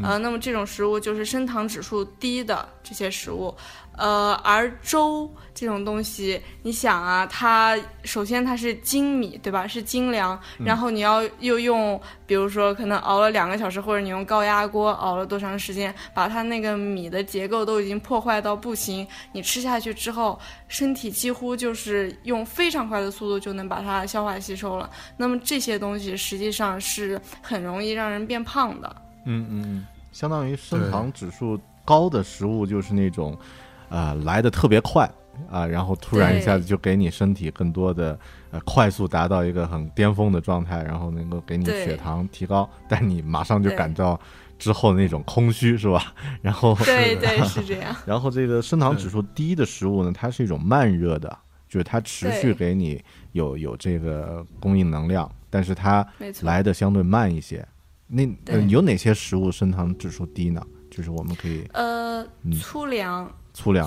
[0.02, 3.56] 呃，那么这种食物就是升糖指数低的这些食物。
[3.97, 9.67] 呃，而粥这种东西，你想啊，它首先它是精米，对吧？
[9.67, 24.89] 是精粮，然后你要又用，比如说可能熬了两个小时，或者你用高压锅熬了多长时间，把它那个米的结构都已经破坏到不行，你吃下去之后，身体几乎就是用非常快的速度就能把它消化吸收了。
[25.17, 28.95] 那么这些东西实际上是很容易让人变胖的。
[29.25, 33.38] 嗯嗯嗯，相当于升糖指数高的食物就是那种，
[33.91, 35.08] 呃，来的特别快
[35.49, 38.17] 啊，然后突然一下子就给你身体更多的
[38.51, 44.19] 呃快速达到一个很巅峰的状态，然后能够给你血糖提高， 但你马上就感到
[44.58, 46.13] 之后那种空虚是吧？
[46.41, 47.95] 然后对对是这样。
[48.08, 56.06] 然后这个升糖指数低的食物呢，它是一种慢热的，就是它持续给你有有这个供应能量，但是它
[56.41, 57.65] 来的相对慢一些。
[58.08, 60.62] 那呃有哪些食物升糖指数低呢？
[60.89, 63.32] 就是我们可以呃嗯，粗粮，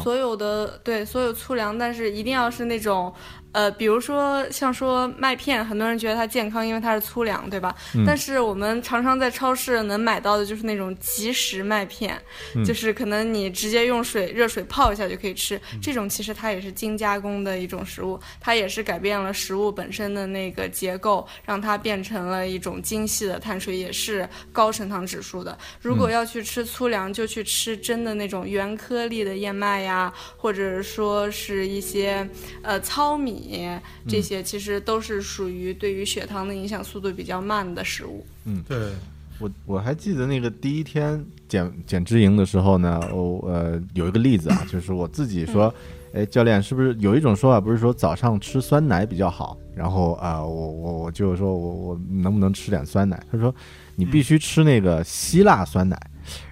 [0.02, 3.12] 所有的对所有粗粮，但是一定要是那种，
[3.54, 7.72] 呃，比如说像说麦片，很多人觉得它健康，因为它是粗粮，对吧？
[7.94, 12.20] 嗯但是我们常常在超市能买到的就是那种即食麦片，
[12.56, 15.56] 嗯就是可能你直接用水热水泡一下就可以吃。
[15.72, 25.56] 嗯这种其实它也是精加工的一种食物，它也是改变了食物本身的那个结构，让它变成了一种精细的碳水，也是高升糖指数的。
[25.80, 32.28] 如嗯果要去吃粗粮，就去吃真的那种原颗粒的燕麦呀，或者说是一些
[32.62, 33.43] 呃糙米，
[34.07, 38.24] 这些其实都是属于对于血糖的影响速度比较慢的食物。
[38.44, 38.92] 嗯对，
[39.38, 45.72] 我我还记得那个第一天减减脂营的时候呢，我呃有一个例子啊，就是我自己说，
[46.12, 49.57] 哎，教练是不是有一种说法，不是说早上吃酸奶比较好？
[49.74, 53.20] 然后啊、我我我就说我我能不能吃点酸奶？
[53.30, 53.52] 他说
[53.96, 56.00] 你必须吃那个希腊酸奶。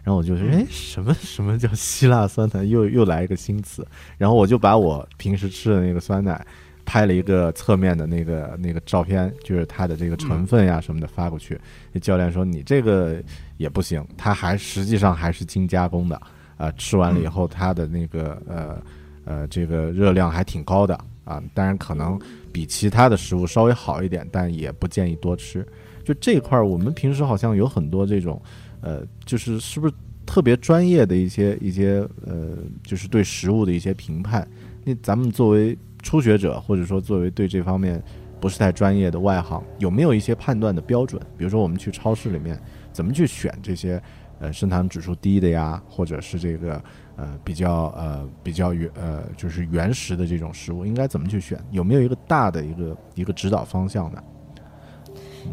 [0.05, 2.62] 然后我就说，哎，什么什么叫希腊酸奶？
[2.62, 3.87] 又又来一个新词。
[4.18, 6.44] 然后我就把我平时吃的那个酸奶
[6.84, 11.60] 拍了一个侧面的那个那个照片，就是它的这个成分呀什么的发过去。
[11.92, 13.22] 那教练说你这个
[13.56, 16.20] 也不行，它还实际上还是精加工的，
[16.56, 18.82] 啊、吃完了以后它的那个呃
[19.24, 22.18] 呃这个热量还挺高的啊，当然可能
[22.52, 25.66] 比其他的食物稍微好一点，但也不建议多吃。
[26.04, 28.42] 就这块儿，我们平时好像有很多这种
[28.80, 29.94] 呃，就是是不是
[30.26, 34.46] 特别专业的一些一些呃，就是对食物的一些评判。
[34.84, 38.02] 那咱们作为初学者，或者说作为对这方面
[38.40, 41.22] 不是太专业的外行，有没有一些判断的标准？
[41.38, 42.60] 比如说我们去超市里面
[42.92, 44.02] 怎么去选这些
[44.40, 46.82] 呃升糖指数低的呀，或者是这个
[47.16, 51.58] 呃比较呃比较原呃就是原始的这种食物，应该怎么去选？
[51.70, 54.22] 有没有一个大的一个一个指导方向呢？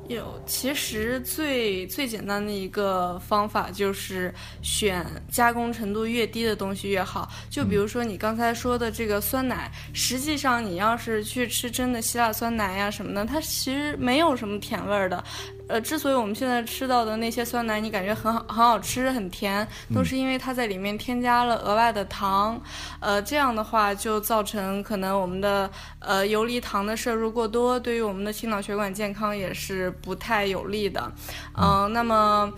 [0.08, 7.30] 有，其实最最简单的一个方法就是选加工程度越低的东西越好。
[7.50, 15.24] 就比如说你刚才说的这个酸奶，实际上你要是去吃真的希腊酸奶呀什么的，它其实没有什么甜味儿的。
[15.70, 22.60] 呃，之所以我们现在吃到的那些酸奶，你感觉很好很好吃很甜，都是因为它在里面添加了额外的糖，
[23.00, 31.12] 呃，这样的话就造成可能我们的呃游离糖的摄入过多，对于我们的心脑血管健康也是不太有利的。
[31.56, 32.52] 嗯、那么。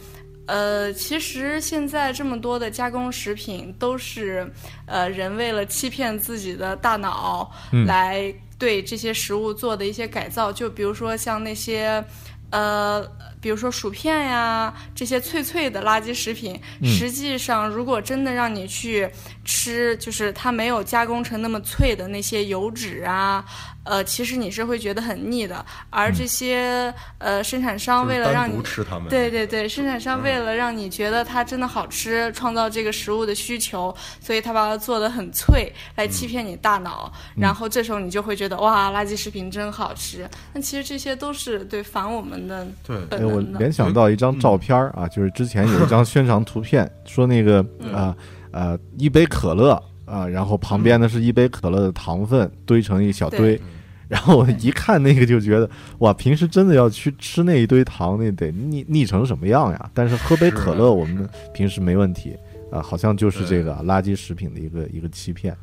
[0.48, 4.52] 呃，其实现在这么多的加工食品都是，
[4.86, 7.50] 呃，人为了欺骗自己的大脑，
[7.86, 10.52] 来对这些食物做的一些改造。
[10.52, 12.04] 就比如说像那些，
[12.52, 13.08] 呃，
[13.42, 19.10] 比如说薯片呀这些脆脆的垃圾食品，实际上如果真的让你去
[19.44, 23.44] 吃，就是它没有加工成那么脆的那些油脂啊，
[23.84, 25.66] 呃，其实你是会觉得很腻的。
[25.90, 37.12] 而这些、呃生产商为了让吃它们，对对对，生产商为了让你觉得它真的好吃，创造这个食物的需求，所以他把它做的很脆，来欺骗你大脑。
[37.36, 40.30] 然后这时候你就会觉得哇，垃圾食品真好吃。
[40.54, 43.42] 那其实这些都是对反我们的对哎，我。
[43.58, 48.16] 联想到一张照片儿啊，就是之前有一张宣传图片，说那个啊
[48.52, 53.60] 呃一杯可乐啊，然后旁边呢是一杯可乐的糖分堆成一小堆，
[54.08, 59.90] 然后我一看那个就觉得哇，平时真的要去吃那一堆糖，那得腻腻成什么样呀？
[59.94, 62.36] 但是喝杯可乐，我们平时没问题
[62.72, 65.56] 啊，好像就是这个垃圾食品的一个一个欺骗。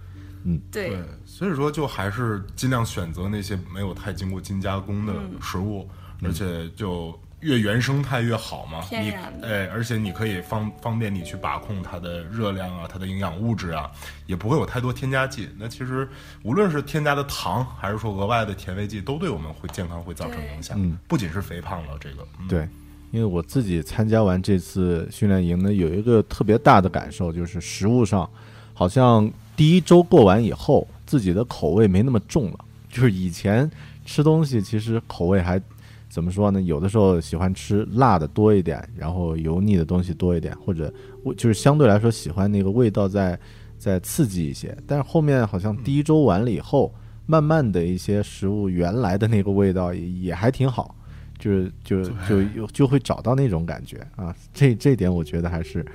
[0.44, 0.58] 嗯。
[0.70, 5.32] 对，所以说就还是尽量选择那些没有太经过精加工的嗯。
[5.42, 5.86] 食物，
[6.22, 8.80] 而且就越原生态越好嘛。
[8.82, 13.90] 你天然的哎，而且你可以方方便你去把控它的热量啊，它的营养物质啊，
[14.26, 15.48] 也不会有太多添加剂。
[15.56, 16.08] 那其实
[16.42, 20.76] 无论是添加的糖，还是说额外的甜味剂，都对我们会健康会造成影响。
[20.80, 22.68] 嗯，不仅是肥胖了，这个、嗯、对，
[23.10, 28.28] 因为我自己参加完这次训练营呢，有一个特别大的感受，就是食物上
[28.74, 32.64] 好像第一周过完以后，自己的口味没那么重了。
[32.90, 33.70] 就是以前
[34.04, 35.60] 吃东西其实口味还
[36.08, 36.60] 怎么说呢？
[36.62, 40.92] 有的时候喜欢吃辣的多一点，然后油腻的东西多一点，或者
[41.24, 43.38] 味就是相对来说喜欢那个味道再
[43.78, 44.76] 再刺激一些。
[44.86, 46.94] 但是后面好像第一周完了以后，
[47.26, 50.94] 慢慢的一些食物原来的那个味道也也还挺好。
[51.38, 55.86] 就是就就就会找到那种感觉啊，这这点我觉得还是，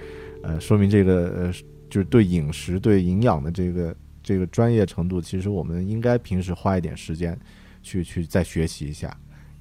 [0.42, 1.52] 呃，说明这个呃，
[1.90, 3.94] 就是对饮食对营养的这个
[4.24, 7.38] 这个专业程度，其实我们应该平时花一点时间
[7.82, 9.14] 去去再学习一下，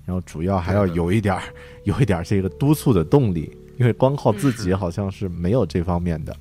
[0.04, 1.42] 然后主要还要有一点儿
[1.84, 6.32] 有一点儿这个督促的动力，因因为光靠自己好像是没有这方面的，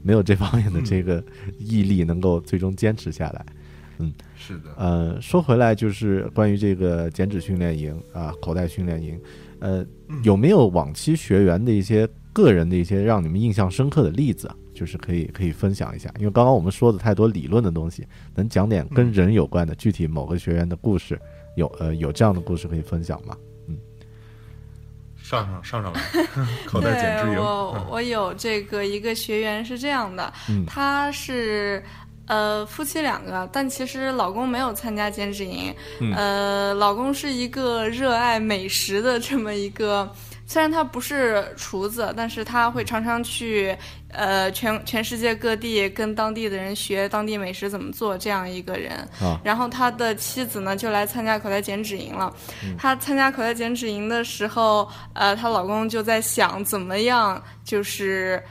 [0.00, 1.20] 没有这方面的这个
[1.58, 3.46] 毅力能够最终坚持下来。
[3.98, 9.20] 嗯，是的，呃，说回来就是关于这个减脂训练营啊，口袋训练营，
[9.58, 9.84] 呃，
[10.22, 14.48] 有没有往期学员的一些个人的一些让你们印象深刻的例子？
[14.72, 18.06] 就是可以可以分享一下，因为刚刚我们说的太多理论的东西，
[18.36, 21.20] 能讲点跟人有关的具体某个学员的故事，
[21.56, 23.36] 有呃有这样的故事可以分享吗？
[23.68, 23.78] 嗯，
[25.16, 26.00] 上上上上来，
[26.66, 27.38] 口袋减脂营。
[27.38, 30.32] 我我有这个一个学员是这样的，
[30.66, 31.82] 他是
[32.26, 35.74] 呃夫妻两个，但其实老公没有参加减脂营，
[36.14, 40.10] 呃，老公是一个热爱美食的这么一个。
[40.46, 43.76] 虽然他不是厨子，但是他会常常去，
[44.08, 48.92] 呃，全全世界各地跟当地的人学当地美食怎么做，这样一个人。
[49.20, 49.40] 啊。
[49.42, 52.32] 然后他的妻子呢，就来参加口袋减脂营了。
[52.78, 58.42] 他参加口袋减脂营的时候，呃，她老公就在想怎么样，就是。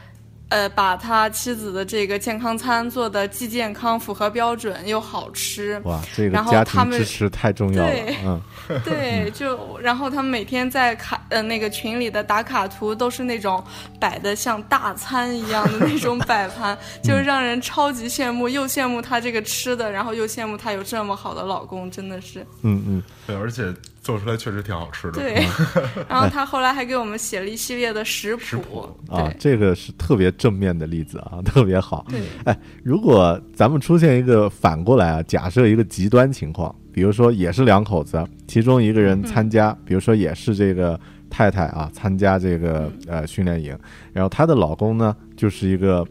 [0.54, 5.82] 呃，把他妻子的这个健康餐做的既健康、符合标准又好吃。
[5.84, 7.94] 哇，这个家庭支持太重要了。
[8.24, 8.40] 嗯，
[8.86, 13.64] 对，就然后他们每天在卡呃那个群里的打卡图都是那种
[14.00, 22.46] 摆的像大餐一样的那种摆盘，就让人超级羡慕，又羡慕他这个吃的，然后又羡慕他有这么好的老公，真的是。
[22.62, 23.74] 嗯嗯，对，而且。
[24.04, 25.14] 做出来确实挺好吃的。
[25.14, 25.46] 对，
[26.10, 32.06] 然后他后来还给我们写了一系列的食谱啊，这个是特别正面的例子啊， 特别好。
[32.10, 41.00] 对，哎，如果咱们出现一个反过来啊，假设一个极端情况，比如说也是两口子，其中一个人参加，比如说也是这个
[41.30, 43.76] 太太啊，参加这个呃训练营，
[44.12, 46.06] 然后她的老公呢，就是一个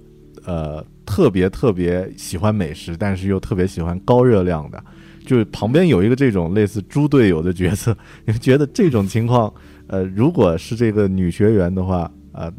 [0.46, 4.82] 呃特别特别喜欢美食，但是又特别喜欢高热量的。
[5.24, 7.96] 就是旁边有一个这种类似猪队友的角色，
[8.26, 9.52] 你们觉得这种情况，
[9.86, 12.52] 呃，如果是这个女学员的话，呃，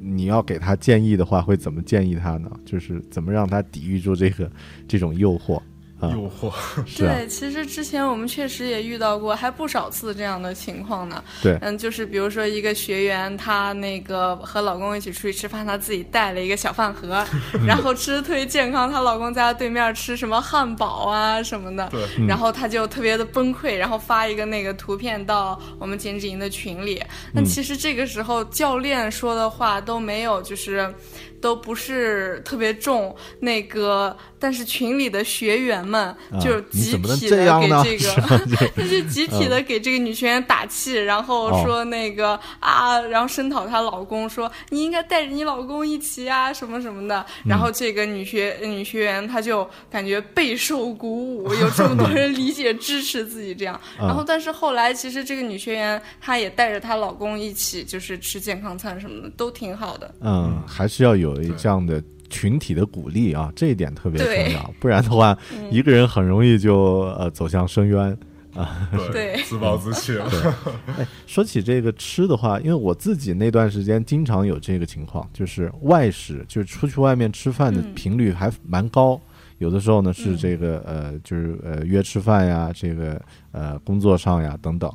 [0.00, 2.50] 你要给她建议的话，会怎么建议她呢？
[2.64, 4.50] 就是怎么让她抵御住这个
[4.86, 5.60] 这种诱惑？
[6.02, 6.52] 诱惑，
[6.96, 11.22] 对，其实之前我们确实也遇到过还不少次这样的情况呢。
[11.42, 17.24] 对，嗯，就是比如说一个学员，她那个和老公一起出去吃饭，她自己带了一个小饭盒，
[17.66, 27.02] 然后吃的特别健康，她老公在她对面吃什么汉堡啊什么的，对，然后她就特别的崩溃，然后发一个那个图片到我们减脂营的群里。
[27.32, 30.94] 那其实这个时候教练说的话都没有，就是。
[31.40, 38.38] 都不是特别重，那个，但是群里的学员们就集体的给这个，他
[38.84, 47.24] 就集体的给这个女学员打气，然后说那个啊，然后声讨她老公，说你应该带着你老公一起啊，什么什么的。
[47.44, 53.80] 然后这个女学女学员她就感觉备受鼓舞，有这么多 人理解支持自己这样。
[53.98, 60.14] 然后，但是后来其实这个女学员她也带着她老公一起，就是吃健康餐什么的，都挺好的。
[60.20, 61.28] 嗯，还是要有。
[61.28, 64.74] 有这样的群体的鼓励啊，这一点特别重要。
[64.78, 65.36] 不然的话，
[65.70, 68.16] 一个人很容易就呃走向深渊
[68.54, 68.88] 啊。
[69.12, 70.12] 对，自暴自弃。
[70.12, 70.30] 了，
[70.98, 79.20] 哎，说起这个吃的话，因为我自己那段时间经常有这个情况，就是外食，就是出去外面吃饭的频率还蛮高。
[79.58, 83.20] 有的时候呢是这个呃，就是呃约吃饭呀，这个
[83.52, 84.88] 呃工作上呀等等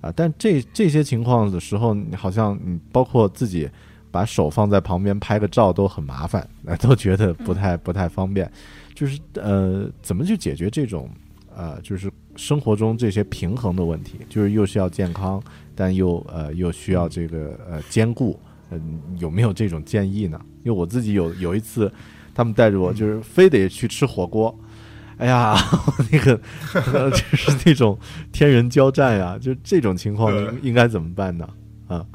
[0.00, 0.12] 啊。
[0.14, 3.68] 但这这些情况的时候，你好像你包括自己。
[4.10, 6.46] 把手放在旁边拍个照都很麻烦，
[6.80, 8.50] 都觉得不太不太方便。
[8.94, 11.08] 就是呃，怎么去解决这种
[11.56, 14.18] 呃，就是生活中这些平衡的问题？
[14.28, 15.42] 就是又需要健康，
[15.74, 18.38] 但又呃又需要这个呃兼顾。
[18.72, 20.40] 嗯，有没有这种建议呢？
[20.62, 21.90] 因为我自己有有一次，
[22.34, 24.56] 他们带着我就是非得去吃火锅，
[25.16, 25.56] 哎呀，
[26.12, 26.40] 那个
[27.10, 27.98] 就是那种
[28.30, 30.32] 天人交战呀，就这种情况
[30.62, 31.48] 应该怎么办呢？
[31.88, 32.06] 啊？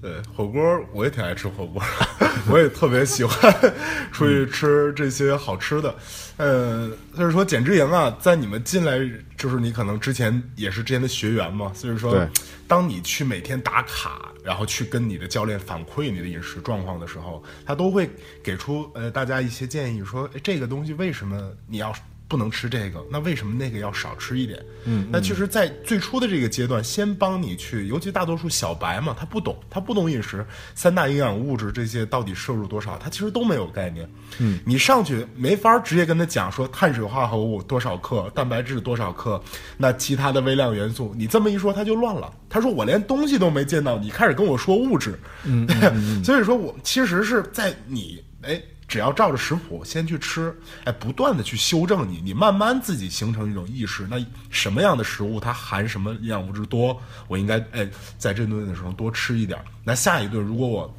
[0.00, 1.82] 对火锅，我也挺爱吃火锅，
[2.48, 3.52] 我也特别喜欢
[4.12, 5.94] 出去吃这些好吃的。
[6.36, 8.98] 呃，就是说减脂营啊，在你们进来，
[9.36, 12.24] 就是你可能之前也是之前的学员嘛，所以说，
[12.68, 18.08] 当你去每天打卡，然后去跟你的教练反馈你的饮食状况的时候，他都会
[18.40, 21.92] 给出呃大家一些建议，说这个东西为什么你要。
[22.28, 24.62] 不能吃这个，那为什么那个要少吃一点？
[24.84, 34.06] 嗯，那其实，在最初的这个阶段，先帮你去，尤其大多数小白嘛，他不懂，他不懂饮食，三大营养物质这些到底摄入多少，他其实都没有概念。
[34.38, 39.42] 嗯，你上去没法直接跟他讲说碳水化合物多少克，蛋白质多少克，
[39.78, 42.30] 那其他的微量元素，你这么一说他就乱了。
[42.50, 45.18] 他说我连东西都没见到，你开始跟我说物质。
[45.44, 45.66] 嗯，
[46.22, 48.60] 所以说我其实是在你哎。
[48.88, 50.52] 只要照着食谱先去吃，
[50.84, 54.06] 哎，不断的去修正你，你慢慢自己形成一种意识。
[54.10, 54.16] 那
[54.48, 59.62] 什么样的食物它含什么营养物质多，我应该哎在这顿的时候多吃一点。
[59.84, 60.94] 那下一顿如果我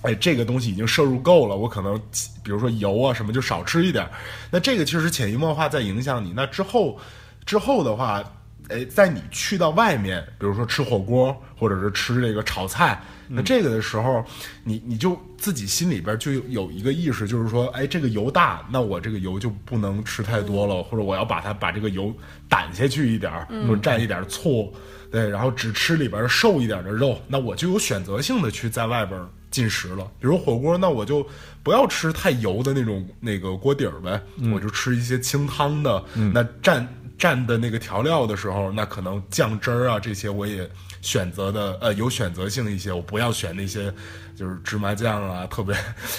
[0.00, 2.00] 哎这个东西已经摄入够了，我可能
[2.42, 4.08] 比如说油啊什么就少吃一点。
[4.50, 6.32] 那这个其实潜移默化在影响你。
[6.34, 6.98] 那之后
[7.44, 8.24] 之后的话。
[8.68, 14.24] 哎，在你去到外面，比如说吃火锅，或者是吃这个炒菜，那这个的时候，
[14.64, 22.12] 你你就自己心里边就有一个意识，就是说，哎，这个油大，那我这个油就不能吃太多了，或者我要把它把这个油
[22.50, 24.74] 掸下去一点儿，或者蘸一点醋，
[25.12, 30.04] 对，然后只吃里边瘦一点的肉，那我就有选择性的去在外边进食了。
[30.18, 31.24] 比如火锅，那我就
[31.62, 34.20] 不要吃太油的那种那个锅底儿呗，
[34.52, 36.84] 我就吃一些清汤的，那蘸。
[37.18, 40.68] 蘸的那个调料的时候，那可能酱汁儿啊这些我也
[41.00, 43.92] 选择的呃有选择性一些，我不要选那些
[44.34, 45.74] 就是芝麻酱啊特别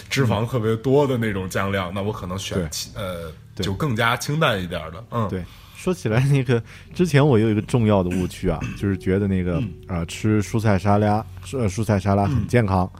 [0.09, 2.57] 脂肪特别多的那种酱料，那我可能选
[2.95, 5.03] 呃就更加清淡一点的。
[5.11, 5.43] 嗯，对。
[5.75, 6.61] 说起来那个
[6.95, 11.23] 之前我有一个重要的误区啊，就是觉得那个啊吃蔬菜沙拉
[11.53, 12.91] 呃蔬菜沙拉很健康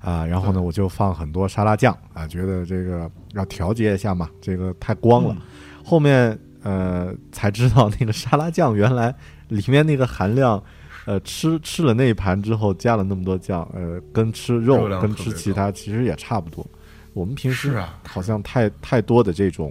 [0.00, 5.36] 啊，然后呢我就放很多沙拉酱啊，觉得这个要调节一下嘛，这个太光了，
[5.84, 6.36] 后面。
[6.64, 9.14] 呃，才知道那个沙拉酱原来
[9.48, 10.62] 里面那个含量，
[11.04, 16.66] 呃，吃吃了那一盘之后加了那么多酱，呃，跟吃肉跟吃其他其实也差不多。
[17.12, 19.70] 我们平时好像太太多的这种，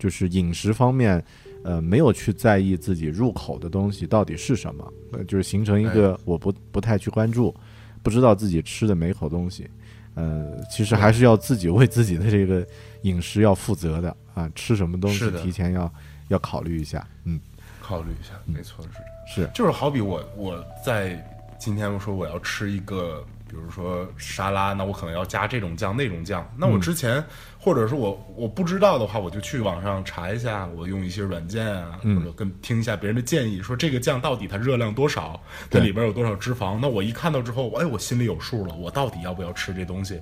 [0.00, 1.24] 就是饮食方面，
[1.62, 7.54] 呃，没有去在意自己入口的东西到底是什么，呃，就是形成一个我不不太去关注，
[8.02, 9.70] 不知道自己吃的每一口东西，
[10.16, 12.66] 呃，其实还是要自己为自己的这个
[13.02, 15.88] 饮食要负责的啊，吃什么东西提前要。
[16.32, 17.38] 要考虑一下，嗯，
[17.80, 18.84] 考虑一下，没错，
[19.26, 19.42] 是。
[19.42, 21.24] 是，就是好比我我在
[21.58, 27.22] 今天我说我要吃一个，比如说沙拉，那我可能要加这种酱那种酱，那我之前
[27.58, 40.20] 或者是我我不知道的话，我就去网上查一下，我用一些软件啊，或者跟听一下别人的建议，说这个酱到底它热量多少，它里边有多少脂肪，那我一看到之后，哎，我心里有数了，我到底要不要吃这东西？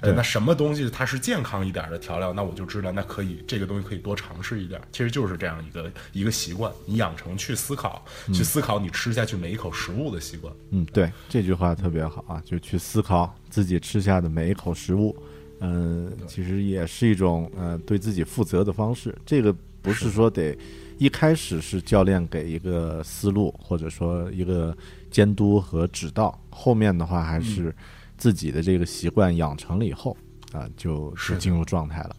[0.00, 4.80] 对，那什么东西它是健康一点的调料，那我就知道，那可以这个东西可以多尝试一点。
[4.90, 10.52] 其实就是这样一个一个习惯，你养成去思考，去思考你吃下去每一口食物的习惯。
[10.70, 15.14] 嗯，对，这句话特别好啊，就去思考自己吃下的每一口食物。
[15.60, 19.14] 嗯，其实也是一种呃对自己负责的方式。
[19.26, 20.56] 这个不是说得
[20.96, 24.74] 一开始是教练给一个思路，或者说一个
[25.10, 27.74] 监督和指导，后面的话还是。
[28.20, 30.14] 自己的这个习惯养成了以后，
[30.52, 32.16] 啊，就是进入状态了。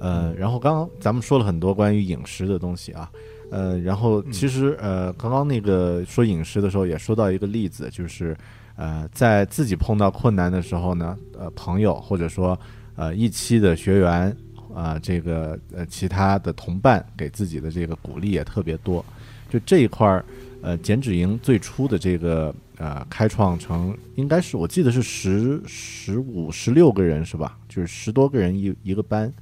[0.00, 3.10] 呃，然后刚刚咱们说了很多关于饮食的东西啊，
[3.50, 8.36] 呃，然后其实呃，刚刚那个说饮食的时候也说到一个例子，就是
[8.76, 12.58] 呃，在自己碰到困难的时候呢，呃，朋友或者说
[12.96, 14.36] 呃一期的学员
[14.74, 19.02] 啊，这个呃其他的同伴给自己的这个鼓励也特别多。
[19.48, 20.24] 就这一块儿，
[20.64, 22.54] 呃，减脂营最初的这个。
[22.76, 27.56] 呃，开创成应该是我记得是十十五十六个人是吧？
[27.68, 29.32] 就是十多个人一一个班，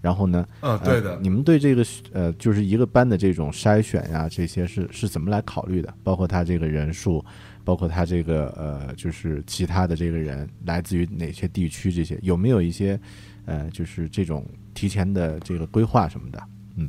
[0.00, 1.18] 然后呢，嗯，对的。
[1.20, 5.92] 你们对这个呃，就是一个班的这种筛选呀，这些是是怎么来考虑的？
[6.04, 7.22] 包括他这个人数，
[7.64, 12.98] 包括他这个呃，就是其他的这个人来自于哪些地区，这些有没有一些
[13.46, 16.40] 呃，就是这种提前的这个规划什么的？
[16.76, 16.88] 嗯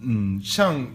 [0.00, 0.86] 嗯，像。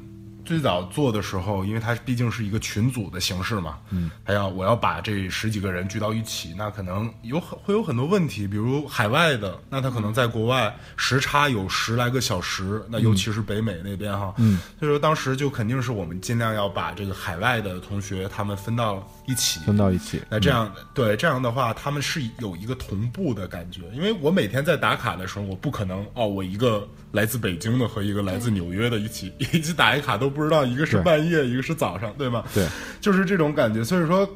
[0.50, 30.43] 最早做的时候，因为它毕竟是一个群组的形式嘛，嗯，还要我要把这十几个人聚到一起，那可能有很会有很多问题，比如海外的，那他可能在国外时差有十来个小时，那尤其是北美那边哈，嗯，所以说当时就肯定是我们尽量要把这个海外的同学他们分到一起，分到一起，那这样对这样的话，他们是有一个同步的感觉，因为我每天在打卡的时候，我不可能哦，我一个来自北京的和一个来自纽约的一起一起打一卡都不。
[30.43, 32.43] 知道一个是半夜，一个是早上，对吗？
[32.53, 32.68] 对，
[32.99, 33.84] 就是这种感觉。
[33.84, 34.28] 所以说，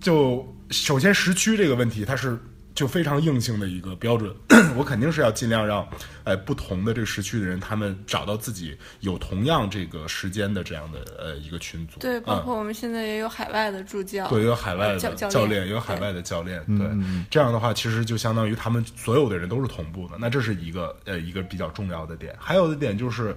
[0.00, 2.38] 就首先时区这个问题，它是
[2.76, 4.32] 就非常硬性的一个标准。
[4.76, 5.88] 我肯定是要尽量让，
[6.24, 11.98] 哎，不同的这个时区的人，他们找到自己有同样这个时间的这样的呃一个群组。
[11.98, 16.62] 对，包括我们现在也有海外的助教，对，有海外的教练，有海外的教练。
[16.78, 16.86] 对，
[17.30, 20.16] 这样的话，其实就相当于他们所有的人都是同步的。
[20.20, 22.36] 那这是一个呃一个比较重要的点。
[22.38, 23.34] 还有的点就是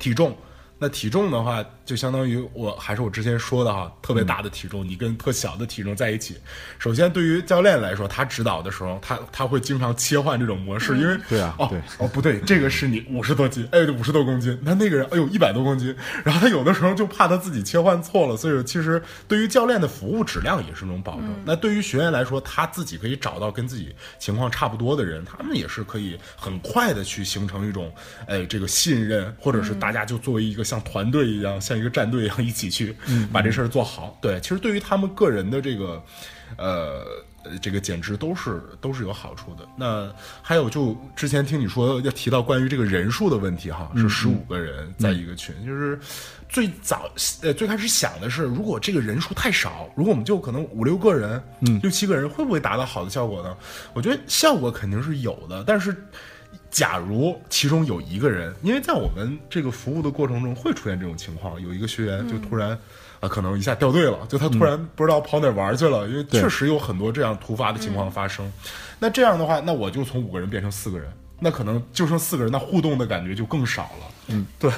[0.00, 0.36] 体重。
[0.78, 6.36] 那体重的话，就相当于我还是我之前说的哈，特别大的体重，你跟特小的体重在一起。
[6.78, 15.94] 首先，对于教练来说，他指导的时候，他他会经常切换这种模式，因为对啊，哦对哦不对，这个是你五十多斤，哎五十多公斤，那那个人哎呦一百多公斤，
[16.24, 21.24] 然后他有的时候就怕他自己切换错了，所以说其实对于教练的服务质量也是一种保证。
[21.46, 27.92] 那对于学员来说，他自己可以找到跟自己情况差不多的人，他们也是可以很快的去形成一种
[28.26, 32.96] 哎这个信任，或者是大家就作为一个像团队一样，像一个战队一样一起去
[33.32, 34.18] 把这事儿做好。
[34.20, 36.02] 对，其实对于他们个人的这个
[36.56, 37.04] 呃。
[37.46, 39.68] 呃，这个减脂都是都是有好处的。
[39.76, 40.10] 那
[40.40, 46.00] 还有，就之前听你说要提到关于这个人数的问题哈，是十五个人在一个群，就是
[46.48, 47.06] 最早
[47.42, 53.54] 呃最开始想的是，如果这个人数太少，如果我们就可能五六个人，嗯，六七个人，会不会达到好的效果呢？
[53.92, 55.94] 我觉得效果肯定是有的，但是。
[56.74, 62.76] 假如其中有一个人，因为在我们这个服务的过程中会出现这种情况，有一个学员就突然
[63.20, 68.52] 啊，可能一下掉队了，就他突然不知道跑哪玩去了，因为确实有很多这样突发的情况发生。
[68.98, 71.08] 那这样的话，那我就从五个人变成四个人，
[71.38, 74.06] 那可能就剩四个人，那互动的感觉就更少了。
[74.26, 74.68] 嗯，对。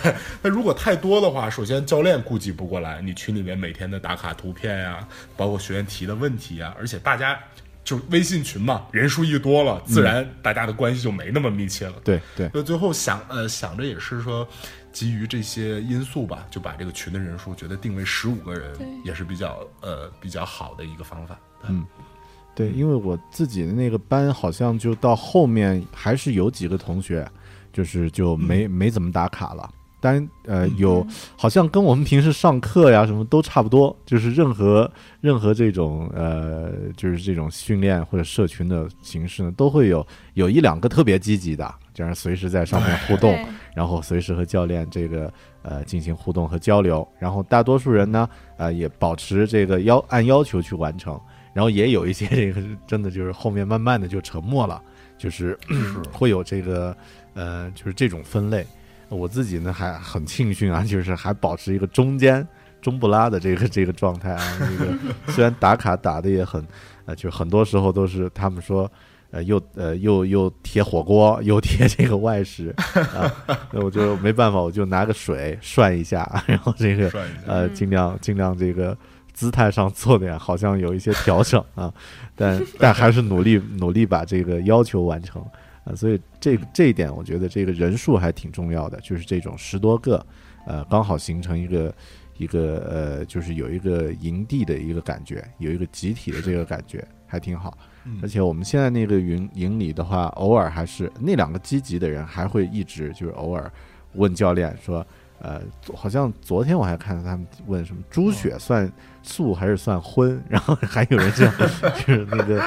[0.42, 7.38] 那如果太多的话，首先教练顾及不过来，你群里面每天的打卡图片呀，包括学员提的问题呀，而且大家。
[7.86, 11.94] 就微信群嘛，人数一多了，自然大家的关系就没那么密切了。
[12.02, 14.46] 对对，就最后想呃想着也是说，
[14.92, 21.38] 基于这些因素吧，就把这个群的人数觉得定为十五个人，也是比较呃比较好的一个方法。
[21.68, 21.86] 嗯，
[22.56, 27.24] 对，因为我自己的那个班好像就到后面还是有几个同学，
[27.72, 29.70] 就是就没没怎么打卡了。
[29.98, 31.04] 但呃，有
[31.36, 34.90] 好像跟我们平时上课呀什么都差不多，就是任何
[35.20, 43.36] 任何这种呃，就是这种训练或者社群的形式呢，都会有有一两个特别积极的，这样随时在上面互动，
[43.74, 45.32] 然后随时和教练这个
[45.62, 47.06] 呃进行互动和交流。
[47.18, 48.28] 然后大多数人呢，
[48.58, 51.18] 呃，也保持这个要按要求去完成。
[51.52, 54.80] 然后也有一些这个真的就是后面慢慢的就沉默了，
[55.16, 55.58] 就是
[56.12, 56.94] 会有这个
[57.32, 58.64] 呃，就是这种分类。
[59.08, 62.46] 我自己呢还很庆幸啊，就是还保持一个中间
[62.82, 64.58] 中不拉的这个这个状态啊。
[64.58, 64.98] 这个
[65.32, 66.66] 虽然打卡打的也很，
[67.04, 68.90] 呃，就很多时候都是他们说，
[69.30, 73.30] 呃，又呃又又贴火锅，又贴这个外食啊，
[73.72, 77.10] 那我就没办法，我就拿个水涮一下，然后这个
[77.46, 78.96] 呃尽量尽量这个
[79.32, 81.92] 姿态上做点好像有一些调整啊，
[82.34, 85.44] 但但还是努力努力把这个要求完成。
[85.86, 90.26] 啊，所以这这一点，我觉得这个人数还挺重要的，就是这种十多个，
[90.66, 91.94] 呃，刚好形成一个
[92.38, 97.78] 一个呃，就是有一个营地的一个感觉，有一个集体的这个感觉，还挺好。
[98.20, 103.72] 而且我们现在那个营营里的话，偶尔还是那两个积极的人还会一直就是偶尔
[104.14, 105.06] 问教练说，
[105.40, 105.60] 呃，
[105.94, 108.90] 好像昨天我还看到他们问什么猪血算
[109.22, 111.66] 素还是算荤， 然后还有人这样就
[112.14, 112.62] 是那个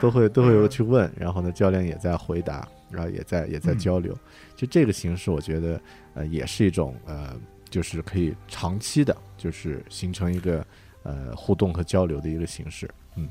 [0.00, 4.16] 都会都会有去问，然后呢教练也在回答，然后也在也在交流，
[4.54, 5.80] 就这个形式我觉得
[6.14, 7.34] 呃也是一种呃
[7.68, 10.66] 就是可以长期的，就是形成一个
[11.02, 13.28] 呃互动和交流的一个形式，嗯。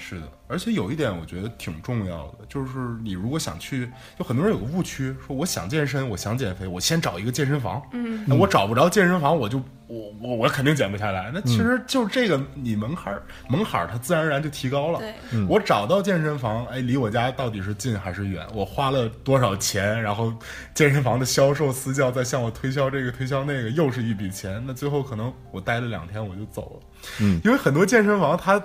[0.00, 2.72] 是的，而且有一点我觉得挺重要的，就是
[3.04, 3.88] 你如果想去，
[4.18, 7.80] 就很多人有个误区，说我想健身，我想减肥，我先找一个健身房。
[7.92, 11.30] 嗯，那我找不着健身房，我就我我我肯定减不下来。
[11.34, 14.98] 那其实就是这个，你门槛门槛它自然而然就提高了。
[14.98, 15.14] 对，
[15.46, 18.46] 我找到健身房，哎，离我家到底是近还是远？
[18.54, 20.02] 我花了多少钱？
[20.02, 20.32] 然后
[20.74, 24.62] 健身房的销售私教在向我推销这个推销那个，又是一笔钱。
[24.66, 26.86] 那最后可能我待了两天我就走了。
[27.20, 28.60] 嗯，因为很多健身房它。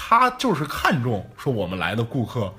[0.00, 2.54] 他就是看重说我们来的顾客，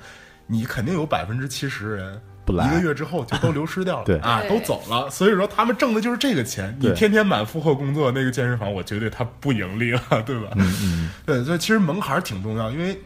[0.46, 5.10] 你肯定有百分之七十人不来，一个月之后就都流失掉了， 对啊，都走了。
[5.10, 6.76] 所以说他们挣的就是这个钱。
[6.82, 10.50] 你天天满负荷工作，那个健身房我绝对他不盈利了，对吧？
[10.58, 13.00] 嗯嗯，对，所以其实门槛挺重要，因为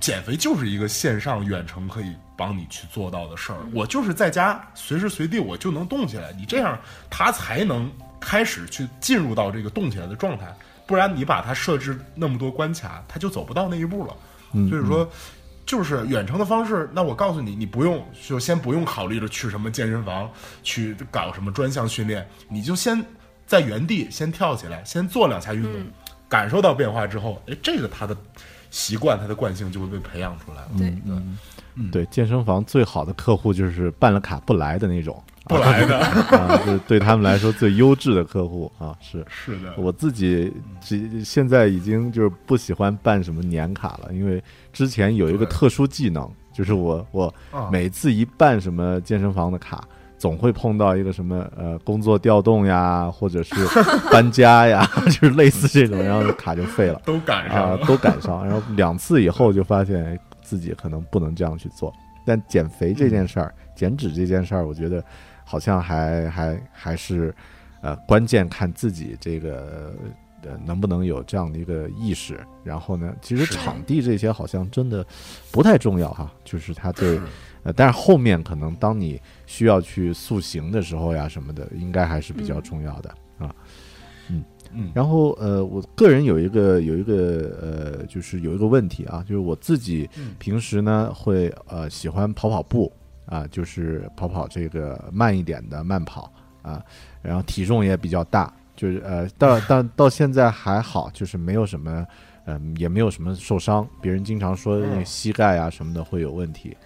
[0.00, 3.58] 减肥就是一个线上远程可以帮你去做到的事儿。
[3.72, 6.76] 我就是在家随时随地我就能动起来，你这样
[7.08, 7.88] 他才能
[8.20, 10.52] 开始去进入到这个动起来的状态。
[10.86, 14.16] 不然你把它设置那么多关卡，它就走不到那一步了。
[14.70, 15.06] 所以说，
[15.66, 16.88] 就是远程的方式。
[16.92, 20.30] 那我告诉你，你不用就先不用考虑着去什么健身房
[20.62, 23.04] 去搞什么专项训练，你就先
[23.46, 25.72] 在原地先跳起来，先做两下运动，
[26.28, 28.16] 感受到变化之后，哎，这个他的
[28.70, 30.68] 习惯、他的惯性就会被培养出来了。
[30.78, 35.22] 对，嗯，对，健身房最好的客户就是办了卡不来的那种。
[35.48, 35.98] 不来的
[36.36, 39.72] 啊，是对他们来说最优质的客户啊，是是的。
[39.76, 40.52] 我自己
[41.24, 44.42] 现在已经就是不喜欢办什么年卡了，因为
[44.72, 47.34] 之前有一个特殊技能，就是我我
[47.70, 49.84] 每次一办什么健身房的卡，
[50.18, 53.54] 总会碰到一个什么呃工作调动呀，或者是
[54.10, 57.78] 搬家呀， 就是类似这种，然后卡就废了都赶上。
[57.86, 58.44] 都赶上。
[58.44, 61.92] 然后两次以后就发现哎自己可能不能这样去做。
[62.28, 65.04] 但减肥这件事儿，减脂这件事儿，我觉得
[65.46, 67.34] 好像还还还是
[67.80, 69.94] 呃关键看自己这个。
[70.42, 72.38] 呃，能不能有这样的一个意识？
[72.62, 75.04] 然后呢，其实场地这些好像真的
[75.50, 77.18] 不太重要哈，就是他对，
[77.64, 83.52] 呃，但是后面可能当你需要去塑形的时候呀什么的，应该还是比较重要的、啊。
[84.28, 92.92] 嗯，嗯然后呃，我个人有一个有一个呃，就是有一个问题啊，就是我自己嗯平时呢会呃喜欢跑跑步
[93.26, 96.82] 啊，就是跑跑这个慢一点的慢跑啊，
[97.22, 102.06] 然后体重也比较大，就是呃到到到现在还好，就是没有什么
[102.48, 106.76] 嗯、也没有什么受伤，别人经常说那膝盖啊什么的会有问题。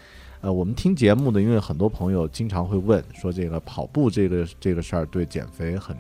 [0.40, 5.94] 呃，我们听节目的，因为很多朋友经常会问说，这个跑步这个这个事儿对减肥很，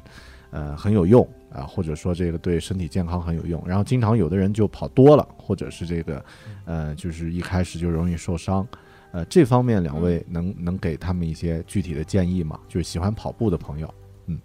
[0.50, 3.62] 呃，很有用啊，或者说这个对身体健康很有用。
[3.66, 6.24] 然后经常有的人就跑多了，或者是这个，
[6.64, 8.66] 呃，就是一开始就容易受伤。
[9.12, 12.60] 呃，这方面两位能能给他们一些具体的建议吗？
[12.68, 13.92] 就是喜欢跑步的朋友，
[14.26, 14.40] 嗯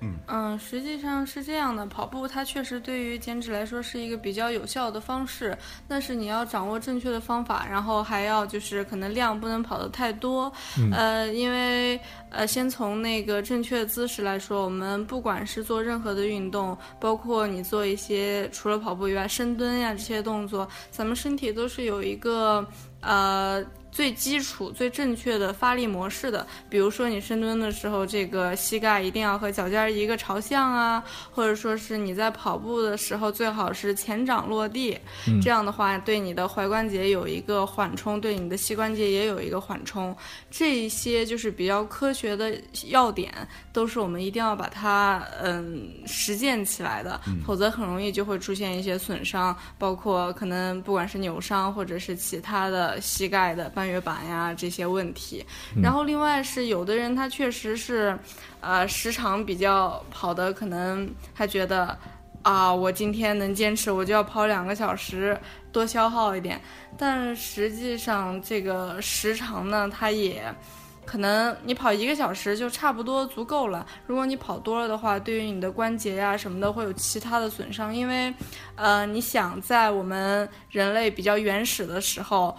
[0.00, 10.52] 嗯嗯，实际上是这样的，跑步它确实对于减脂来说是一个比较有效的方式，但是你要掌握正确的方法，然后还要就是可能量不能跑得太多，
[10.92, 11.98] 呃，因为
[12.30, 22.64] 呃，先从那个正确的姿势来说，我们不管是做任何的运动，包括你做一些除了跑步以外深蹲呀这些动作，咱们身体都是有一个
[23.00, 23.64] 呃。
[23.98, 34.96] 最基础、最正确的发力模式的，比如说你深蹲的时候，这个膝盖一定要和脚尖儿一个朝向啊，或者说是你在跑步的时候最好是前掌落地，
[35.26, 40.16] 嗯这样的话对你的踝关节有一个缓冲，对你的膝关节也有一个缓冲。
[40.48, 42.54] 这一些就是比较科学的
[42.90, 43.34] 要点，
[43.72, 55.44] 都是我们一定要把它嗯实践起来的，否则很容易就会出现一些损伤，包括可能不管是扭伤或者是其他的膝盖的半月板呀这些问题。
[55.82, 58.18] 然后另外是有的人他确实是，
[58.60, 61.96] 呃，时长比较跑的，可能他觉得。
[62.42, 65.38] 啊，我今天能坚持，我就要跑两个小时，
[65.72, 66.58] 多消耗一点。
[66.96, 70.42] 但实际上，这个时长呢，它也
[71.04, 73.84] 可能你跑一个小时就差不多足够了。
[74.06, 77.94] 如果你跑多了的话，对于你的关节呀、什么的会有其他的损伤。
[77.94, 78.32] 因为，
[78.76, 82.56] 呃，你想在我们人类比较原始的时候。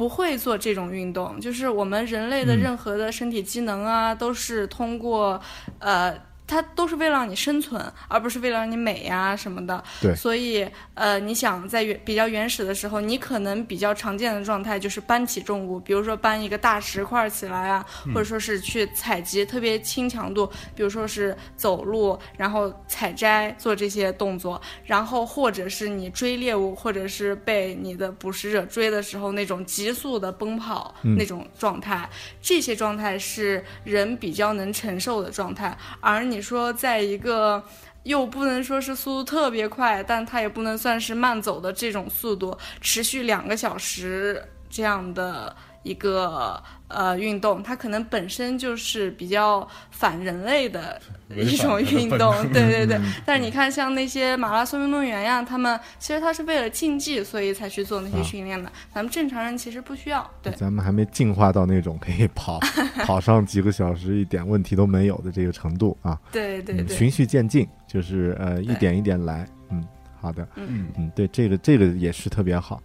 [0.00, 5.38] 不会做这种运动，就是我们人类的任何的身体机能啊，都是通过，
[5.78, 6.18] 呃，
[6.50, 9.82] 它都是为了让你生存，而不是为了让你美呀、什么的。
[10.00, 10.14] 对。
[10.16, 32.08] 所以呃，你想在原比较原始的时候，你可能比较常见的状态就是搬起重物，比如说搬一个大石块起来啊，或者说是去采集特别轻强度，比如说是走路，然后采摘做这些动作，然后或者是你追猎物，或者是被你的捕食者追的时候那种急速的奔跑、那种状态，
[32.42, 37.62] 这些状态是人比较能承受的状态，而你说在一个。
[38.04, 51.00] 又不能说是速度特别快，但它也不能算是慢走的这种速度，持续两个小时这样的一个呃运动，它可能本身就是比较反人类的
[51.34, 53.00] 一种运动， 对对对。
[53.24, 58.70] 但是你看，像那些马拉松运动员呀，他们其实他是为了竞技，所以才去做那些训练的。
[58.92, 60.52] 咱们正常人其实不需要，对。
[60.52, 62.60] 咱们还没进化到那种可以跑
[63.06, 66.12] 跑上几个小时一点问题都没有的这个程度啊。
[66.12, 69.46] 嗯，对对对，循序渐进，就是呃一点一点来。
[69.70, 69.82] 嗯，
[70.20, 72.82] 好的，嗯嗯，对，这个这个也是特别好。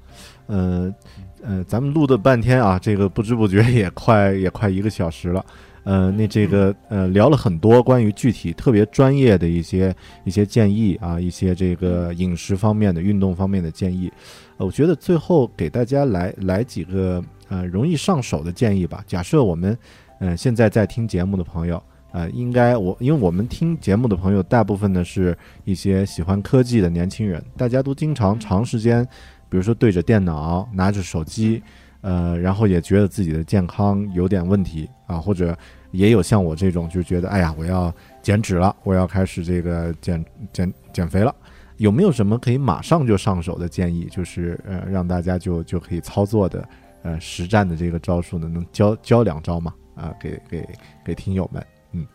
[0.47, 0.93] 呃
[1.41, 5.45] 呃，咱们录的半天啊，这个不知不觉也快也快一个小时了。
[5.83, 14.11] 呃，那这个呃聊了很多关于具体特别专业的一些一些建议啊，一些这个饮食方面的、运动方面的建议。
[14.57, 19.03] 呃，我觉得最后给大家来来几个呃容易上手的建议吧。
[19.05, 19.77] 假设我们
[20.19, 21.81] 呃现在在听节目的朋友。
[22.11, 29.05] 呃，应该我因为我们听节目的朋友，大部分呢是一些喜欢科技的年轻人，大家都经常长时间，
[29.49, 31.61] 比如说对着电脑、拿着手机，
[32.01, 35.57] 呃，然后也觉得自己的健康有点问题啊，或者
[35.91, 41.33] 也有像我这种，就觉得哎呀，我要减脂了，我要开始这个减减减肥了，
[41.77, 44.07] 有没有什么可以马上就上手的建议？
[44.11, 46.67] 就是呃，让大家就就可以操作的
[47.03, 48.47] 呃实战的这个招数呢？
[48.47, 49.73] 能教教两招吗？
[49.95, 50.67] 啊，给给
[51.05, 51.65] 给听友们。
[51.93, 52.05] 嗯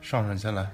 [0.00, 0.66] 上上先来，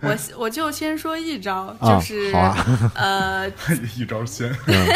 [0.00, 3.48] 我我就先说一招，啊就是、好啊呃
[3.96, 4.50] 一招鲜。
[4.68, 4.86] 嗯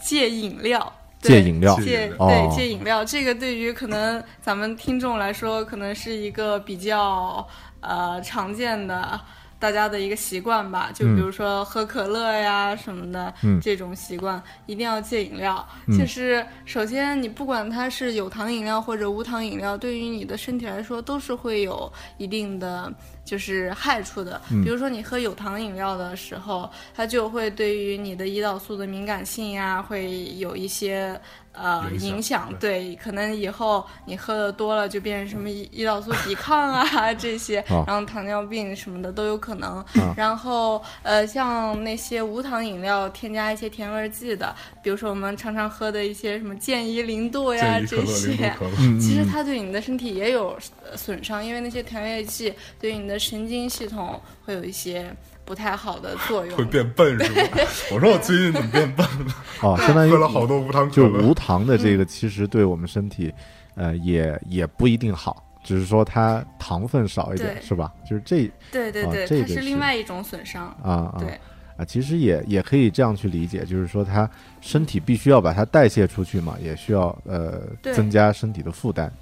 [0.00, 0.92] 戒饮料。
[1.18, 7.44] 戒饮料戒哦对戒饮料，这个对于可能咱们听众来说，可能是一个比较
[7.80, 9.18] 呃常见的
[9.58, 10.90] 大家的一个习惯吧。
[10.94, 15.66] 就比如说喝可乐呀什么的，嗯这种习惯一定要戒饮料。
[15.86, 22.92] 嗯就是首先你不管它是有糖饮料或者无糖饮料，对于你的身体来说都是会有一定的。
[23.26, 31.20] 就是害处的，嗯比如说你喝有糖饮料的时候，它就会对于你的胰岛素的敏感性呀，会有一些
[31.52, 32.48] 呃影响。
[32.60, 39.78] 对对，可能以后你喝的多了，就变成什么胰胰岛素抵抗啊 这些，哦然后糖尿病什么的都有可能。
[39.94, 48.54] 啊然后呃，像那些无糖饮料添加一些甜味剂的，比如说我们常常喝的一些什么健怡零度呀这些。
[49.00, 50.56] 其实它对你的身体也有
[50.88, 55.14] 呃损伤，因为那些甜味剂对于你的神经系统会有一些
[55.44, 56.56] 不太好的作用。
[56.56, 57.58] 会变笨是吧？
[57.92, 59.34] 我说我最近怎么变笨了？
[59.62, 61.06] 哦，相当于 喝了好多无糖可就。
[61.08, 63.32] 无糖的这个，其实对我们身体，
[63.74, 67.92] 呃，也也不一定好，只是说它糖分少一点，是吧？
[68.08, 70.66] 就是这哦对对对，它是这个是另外一种损伤。
[70.82, 71.38] 啊啊对
[71.76, 74.28] 啊，其实也也可以这样去理解，就是说它
[74.62, 77.62] 身体必须要把它代谢出去嘛，也需要呃
[77.92, 79.12] 增加身体的负担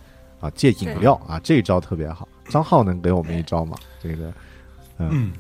[0.40, 0.49] 啊。
[0.51, 2.28] 戒饮料啊，这一招特别好。
[2.49, 3.76] 张浩能给我们一招吗？
[4.03, 4.32] 这个
[4.99, 5.32] 嗯，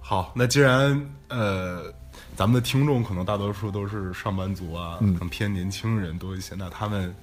[0.00, 1.92] 好，那既然呃，
[2.36, 7.14] 咱们的听众可能大多数都是上班族啊，嗯可能偏年轻人多一些，那他们。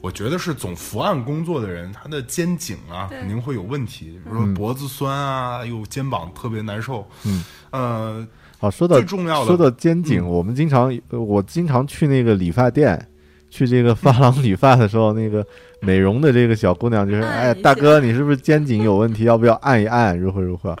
[0.00, 7.08] 我觉得是总伏案工作的人，他的肩颈啊肯定会有问题，比如说脖子酸啊，又肩膀特别难受。
[7.24, 13.08] 嗯，呃，好，说到最重要的说到肩颈，嗯我们经常呃我经常去那个理发店。
[13.48, 15.46] 去这个发廊 理发的时候，那个
[15.84, 19.24] 美容的这个小姑娘就是，按哎，大哥，你是不是肩颈有问题？
[19.24, 20.18] 要不要按一按？
[20.18, 20.76] 如何如何？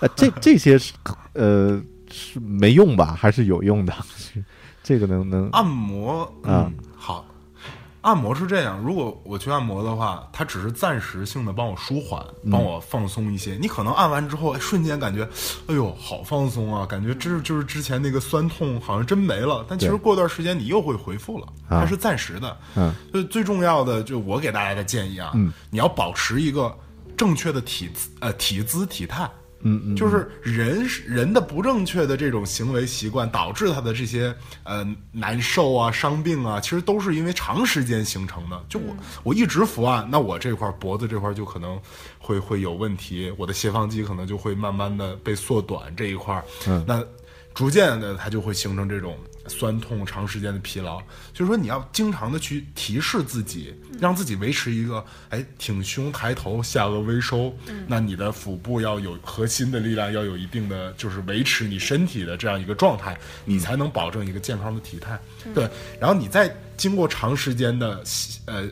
[0.00, 0.92] 呃，这这些是
[1.34, 1.80] 呃
[2.10, 3.14] 是没用吧？
[3.18, 3.92] 还是有用的？
[4.82, 6.70] 这个能能按摩，啊
[8.06, 13.58] 按摩是这样，如果我去按摩的话，它只是暂时性的帮我舒缓，嗯帮我放松一些。
[13.60, 15.28] 你可能按完之后，哎瞬间感觉，
[15.66, 19.66] 哎呦，好放松啊，感觉这就是之前那个酸痛好像真没了。
[19.68, 22.56] 但其实过段时间你又会恢复了，啊它是暂时的。
[22.76, 26.72] 嗯，所以最重要的，就我给大家的建议啊，嗯你要保持一个
[27.16, 29.28] 正确的体姿呃体姿体态。
[29.60, 34.34] 嗯嗯，就是人人的不正确的这种行为习惯，导致他的这些
[34.64, 38.64] 呃难受啊、伤病啊，其实都是因为长时间形成的。
[38.68, 41.80] 就我、我一直伏案，那我这块脖子这块就可能
[42.18, 46.84] 会会有问题，我的斜方肌可能就会慢慢的被缩短这一块，嗯。
[46.86, 47.02] 那
[47.54, 49.16] 逐渐的它就会形成这种
[49.48, 51.00] 酸痛、长时间的疲劳。
[51.32, 57.54] 就是说，你要经常的去提示自己，让自己维持一个哎挺胸抬头、下颚微收。
[57.86, 65.18] 那你的腹部要有核心的力量，要有一定的就是维持你身体的这样一个状态，你才能保证一个健康的体态。
[65.54, 65.68] 对，
[66.00, 68.02] 然后你再经过长时间的
[68.46, 68.68] 呃。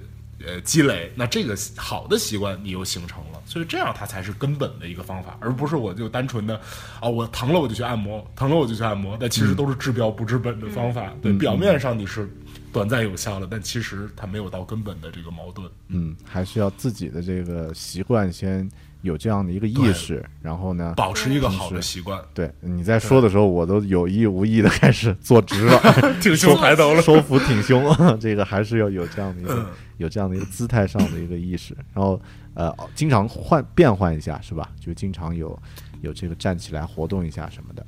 [0.47, 6.61] 呃，积累，那这个好的习惯你又形成了，所以这样它才是根本的一个方法，而不是我就单纯的
[7.01, 11.12] 啊，我疼了我就去按摩，疼了我就去按摩，但其实都是治标不治本的方法。
[11.22, 12.28] 对，表面上你是
[12.72, 15.70] 短暂有效了，但其实它没有到根本的这个矛盾。
[15.88, 18.68] 嗯，还是要自己的这个习惯先
[19.05, 25.79] 有这样的一个意识，然后呢，保持一个好的习惯，对你在说的时候，我都有意无意的开始坐直了，
[26.23, 27.03] 挺胸抬头了。
[27.03, 29.67] 收腹挺胸， 这个还是要有这样的一个嗯。
[29.99, 32.21] 有这样的一个姿态上的一个意识，然后
[32.55, 34.69] 呃，经常换变换一下是吧？
[34.81, 35.57] 就经常有
[36.01, 37.87] 有这个站起来活动一下什么的，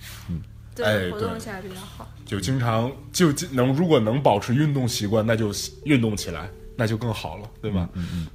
[0.74, 2.08] 对，哎对活动起来比较好。
[2.24, 5.50] 就经常就能如果能保持运动习惯，那就
[5.84, 7.72] 运动起来，那就更好了，对。
[7.72, 7.88] 吧？
[7.94, 8.26] 嗯嗯，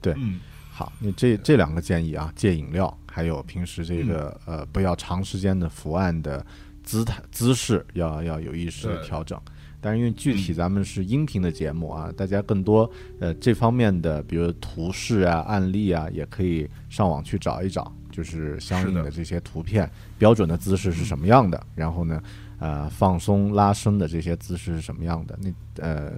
[0.00, 0.38] 对，嗯，
[0.78, 6.44] 好，你这这两个建议啊，戒饮料，还有平时这个、嗯呃不要长时间的伏案的
[6.84, 9.40] 姿态姿势要要有意识的调整。
[9.80, 22.22] 但是因为具体咱们是音频的节目啊，大家更多呃这方面的，比如图示啊、案例啊，也可以上网去找一找，就是相应的的这些图片，标准的姿势是什么样的，然后呢，
[22.58, 25.38] 呃，放松拉伸的这些姿势是什么样的？
[25.40, 26.12] 那呃，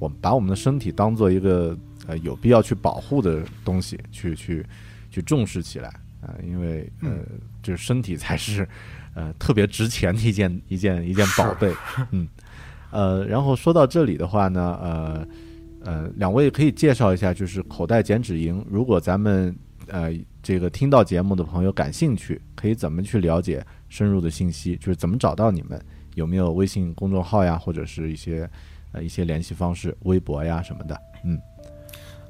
[0.00, 1.78] 我们把我们的身体当做一个
[2.10, 4.66] 呃有必要去保护的东西，去去
[5.10, 5.88] 去重视起来
[6.20, 7.18] 啊、呃因为呃，
[7.62, 8.68] 就是身体才是
[9.14, 11.72] 呃特别值钱的一件一件一件宝贝，
[12.10, 12.26] 嗯，
[12.90, 15.28] 呃，然后说到这里的话呢，呃
[15.84, 19.54] 呃，两位可以介绍一下，就是口袋减脂营，如果咱们
[19.86, 24.76] 呃这个听到节目的朋友感兴趣，可以怎么去了解深入的信息？
[24.76, 25.80] 就是怎么找到你们？
[26.16, 28.50] 有没有微信公众号呀，或者是一些
[28.92, 31.00] 呃一些联系方式，微博呀什么的？
[31.24, 31.38] 嗯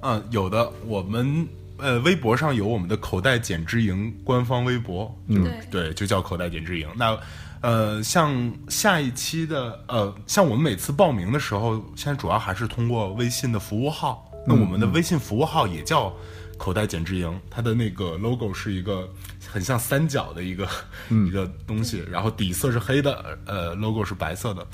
[0.02, 1.46] 嗯，有的，我们
[1.78, 6.88] 呃微博上有我们的口袋减脂营官方微博，嗯，对对，就叫口袋减脂营。
[6.96, 7.18] 那
[7.60, 14.26] 呃，像下一期的呃，像我们每次报名的时候，现在主要还是通过微信的服务号。
[14.46, 16.10] 那我们的微信服务号也叫
[16.56, 19.06] 口袋减脂营，它的那个 logo 是一个
[19.46, 20.66] 很像三角的一个、
[21.10, 24.66] 一个东西，然后底色是黑的，呃，logo 是白色的。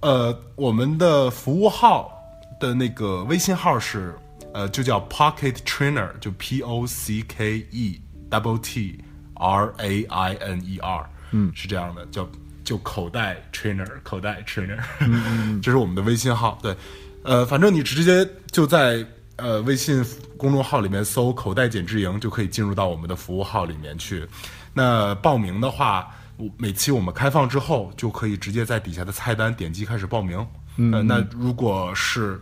[0.00, 2.10] 呃，我们的服务号
[2.58, 4.18] 的那个微信号是
[4.58, 8.98] 呃，就叫 Pocket Trainer，就 P O C K E double T
[9.34, 12.28] R A I N E R，嗯，是这样的，叫
[12.64, 14.76] 就口袋 trainer，口袋 trainer，
[15.62, 16.58] 这是我们的微信号。
[16.60, 16.76] 对，
[17.22, 19.06] 呃，反正你直接就在
[19.36, 20.04] 呃微信
[20.36, 24.26] 公众号里面搜“口袋减脂营”，就可以进入到我们的服务号里面去。
[24.74, 30.44] 那报名的话，我每期我们开放之后，就可以直接在底下的菜单点击开始报名。
[30.78, 32.40] 嗯、那如果是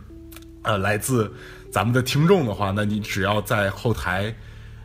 [0.63, 1.31] 呃来自
[1.77, 4.33] 咱们的听众的话，那你只要在后台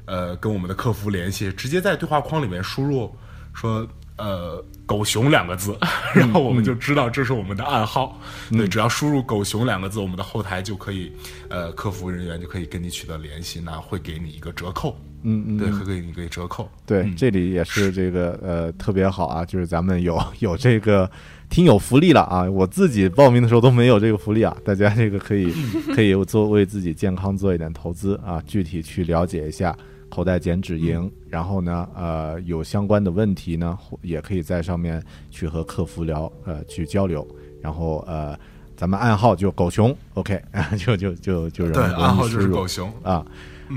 [0.04, 3.10] 呃跟我们的客服联系，直接在对话框里面输入
[3.54, 3.88] 说
[4.18, 5.74] 呃“狗熊”两个字，
[6.14, 8.20] 然后我们就知道这是我们的暗号。
[8.50, 11.10] 对，只要输入“狗熊”两个字，我们的后台就可以
[11.48, 14.94] 呃客服人员就可以跟你取得联系，那会给你一个折扣。
[15.22, 16.68] 嗯嗯，对，会给你一个折扣。
[16.84, 21.10] 对，这里也是这个呃特别好啊，就是咱们有有这个
[21.52, 22.50] 听友福利了啊！
[22.50, 25.52] 我自己报名的时候都没有这个福利啊，大家这个可以
[25.94, 29.76] 可以做为自己健康做一点投资啊，具体去了解一下
[30.08, 37.26] 口袋减脂营，然后呢呃有相关的问题呢，也可以在上面去和客服聊呃去交流，
[37.60, 38.34] 然后呃
[38.74, 40.40] 咱们暗号就狗熊，OK
[40.80, 42.90] 就就就就对，让暗号就是狗熊。
[43.02, 43.22] 啊。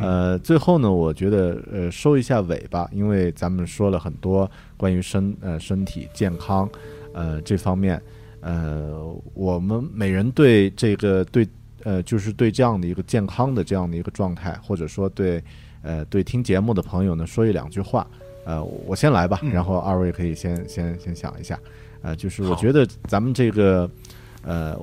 [0.01, 6.69] 呃，最后呢，我觉得呃收一下尾吧，因为咱们说了很多关于身呃身体健康
[7.15, 8.01] 呃这方面，
[8.41, 9.01] 呃，
[9.33, 11.47] 我们每人对这个对
[11.83, 15.41] 呃就是对这样的一个健康的这样的一个状态，或者说对
[15.81, 18.05] 呃对听节目的朋友呢说一两句话。
[18.45, 21.59] 呃，我先来吧，然后二位可以先先先想一下。
[22.03, 23.89] 呃，就是我觉得咱们这个
[24.43, 24.77] 呃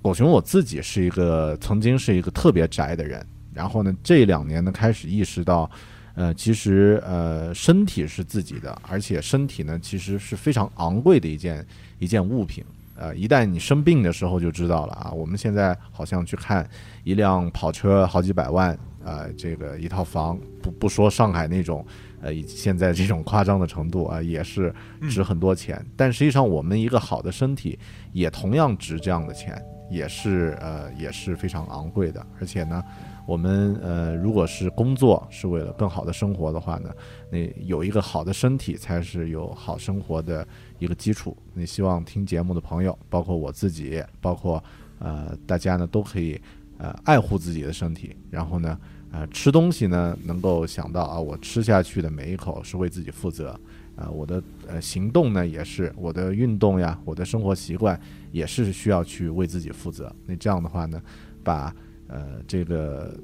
[0.00, 5.70] 狗熊我自己是一个曾经是一个特别宅的人，然后呢，这两年呢开始意识到，
[6.18, 11.64] 呃，其实呃身体是自己的，而且身体呢其实是非常昂贵的一件
[12.00, 12.64] 一件物品。
[12.96, 15.12] 呃，一旦你生病的时候就知道了啊。
[15.12, 16.68] 我们现在好像去看
[17.04, 21.86] 一辆跑车好几百万，呃，这个一套房，不不说上海那种，
[22.20, 24.74] 呃，以现在这种夸张的程度啊，也是
[25.08, 25.80] 值很多钱。
[25.96, 27.78] 但实际上，我们一个好的身体
[28.10, 29.56] 也同样值这样的钱，
[29.88, 32.26] 也是呃也是非常昂贵的。
[32.40, 32.82] 而且呢，
[33.28, 36.90] 我们呃如果是工作是为了更好的生活的话呢，
[37.30, 40.48] 那有一个好的身体才是有好生活的
[40.78, 41.36] 一个基础。
[41.52, 44.64] 那希望听节目的朋友，包括我自己，包括
[44.98, 46.40] 呃大家呢，都可以
[46.78, 48.78] 呃爱护自己的身体，然后呢。
[49.10, 53.58] 呃，吃东西呢，能够想到啊，我吃下去的每一口是为自己负责，
[53.96, 57.98] 啊、我的呃行动呢也是，我的运动呀，我的生活习惯
[58.32, 60.14] 也是需要去为自己负责。
[60.26, 61.00] 那这样的话呢，
[61.42, 61.74] 把
[62.08, 63.14] 呃这个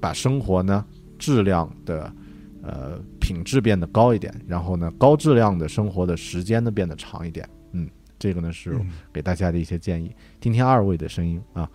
[0.00, 0.84] 把生活呢
[1.18, 2.12] 质量的
[2.62, 7.48] 呃品质变得高一点，然后呢高质量的生活的时间呢变得长一点。
[7.72, 8.80] 嗯，这个呢是
[9.12, 11.68] 给大家的一些建议，听听二位的声音啊。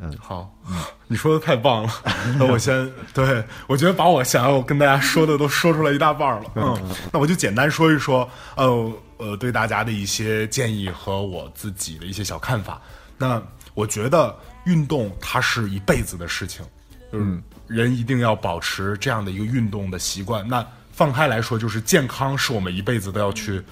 [0.00, 0.56] 嗯好，
[1.08, 1.90] 你说的太棒了。
[2.38, 6.52] 那我先对我觉得把我想要跟大家说的都说出来一大半了。
[6.54, 12.80] 嗯，那我就简单说一说，呃呃，对大家的一些建议和我自己的一些小看法。
[13.16, 13.42] 那
[13.74, 14.32] 我觉得
[14.68, 16.64] 运动它是一辈子的事情，
[17.10, 20.46] 就是人一定要保持这样的一个运动的习惯。
[20.46, 23.62] 那放开来说，就是健康是我们一辈子都要去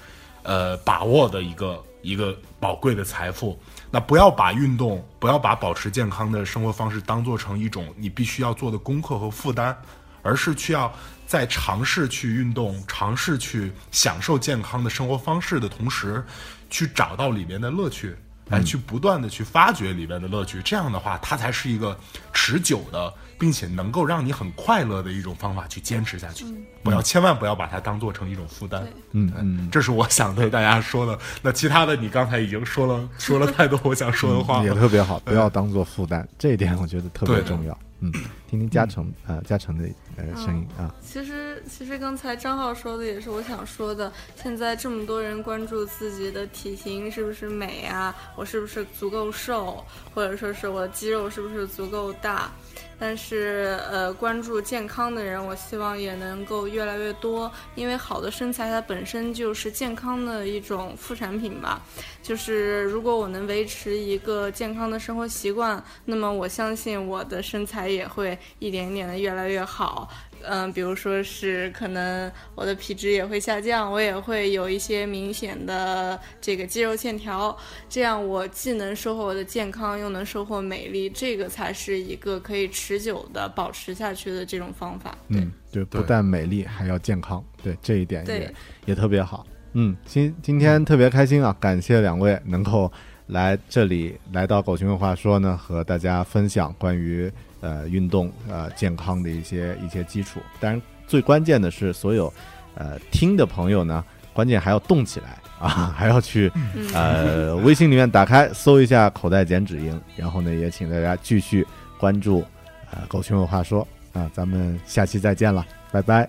[0.43, 3.59] 呃把握的一个一个宝贵的财富。
[3.91, 9.77] 那不要把运动，不要把保持健康的生活方式当做成一种你必须要做的功课和负担，
[10.23, 10.93] 而是去要
[11.27, 16.25] 在尝试去运动、尝试去享受健康的生活方式的同时，
[16.69, 18.15] 去找到里面的乐趣，
[18.49, 20.61] 来去不断的去发掘里面的乐趣。
[20.63, 21.99] 这样的话，它才是一个
[22.33, 26.45] 持久的，并且能够让你很快乐的一种方法去坚持下去。
[26.83, 28.87] 不要，千万不要把它当做成一种负担。
[29.13, 31.19] 嗯嗯，这是我想对大家说的。
[31.43, 34.73] 那其他的，你刚才已经说了，说了太多我想说的话也。
[34.75, 37.77] 特别好， 不要当做负担，这一点我觉得特别重要。
[38.01, 38.13] 嗯，
[38.49, 44.13] 听听嘉诚啊嘉诚的呃声音啊，其实，其实刚才张浩说的也是我想说的。
[44.37, 49.85] 现在这么多人关注自己的体型是不是美啊，我是不是足够瘦，
[50.15, 52.51] 或者说是我的肌肉是不是足够大？
[52.99, 61.83] 但是呃，关注健康的人，我希望也能够越来越多，因为好的身材它本身就是健康的一种副产品吧。
[62.23, 70.09] 就是如果我能维持一个健康的生活习惯，那么我相信我的身材也会一点点的越来越好。
[70.49, 77.57] 嗯，比如说是可能我的皮脂也会下降，我也会有一些明显的这个肌肉线条，
[77.89, 85.17] 这样我既能收获我的健康，又能收获美丽，这个才是一个可以持久的保持下去的这种方法。
[85.29, 88.55] 嗯，对，不但美丽还要健康，对这一点也
[88.87, 89.47] 也特别好。
[89.73, 92.91] 嗯，今今天特别开心啊，感谢两位能够
[93.27, 97.31] 来这里，来到狗熊文化说呢，和大家分享关于。
[97.67, 102.33] 呃，运动呃，健康的一些一些基础，当然最关键的是，所有
[102.77, 106.53] 呃听的朋友呢，关键还要动起来 啊，还要去
[106.95, 111.67] 呃微信里面打开搜一下口袋减脂营，然后呢，也请大家继续
[111.99, 112.45] 关注
[112.93, 116.29] 呃狗熊有话说啊，咱们下期再见了，拜拜，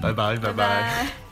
[0.00, 1.31] 拜拜，拜拜。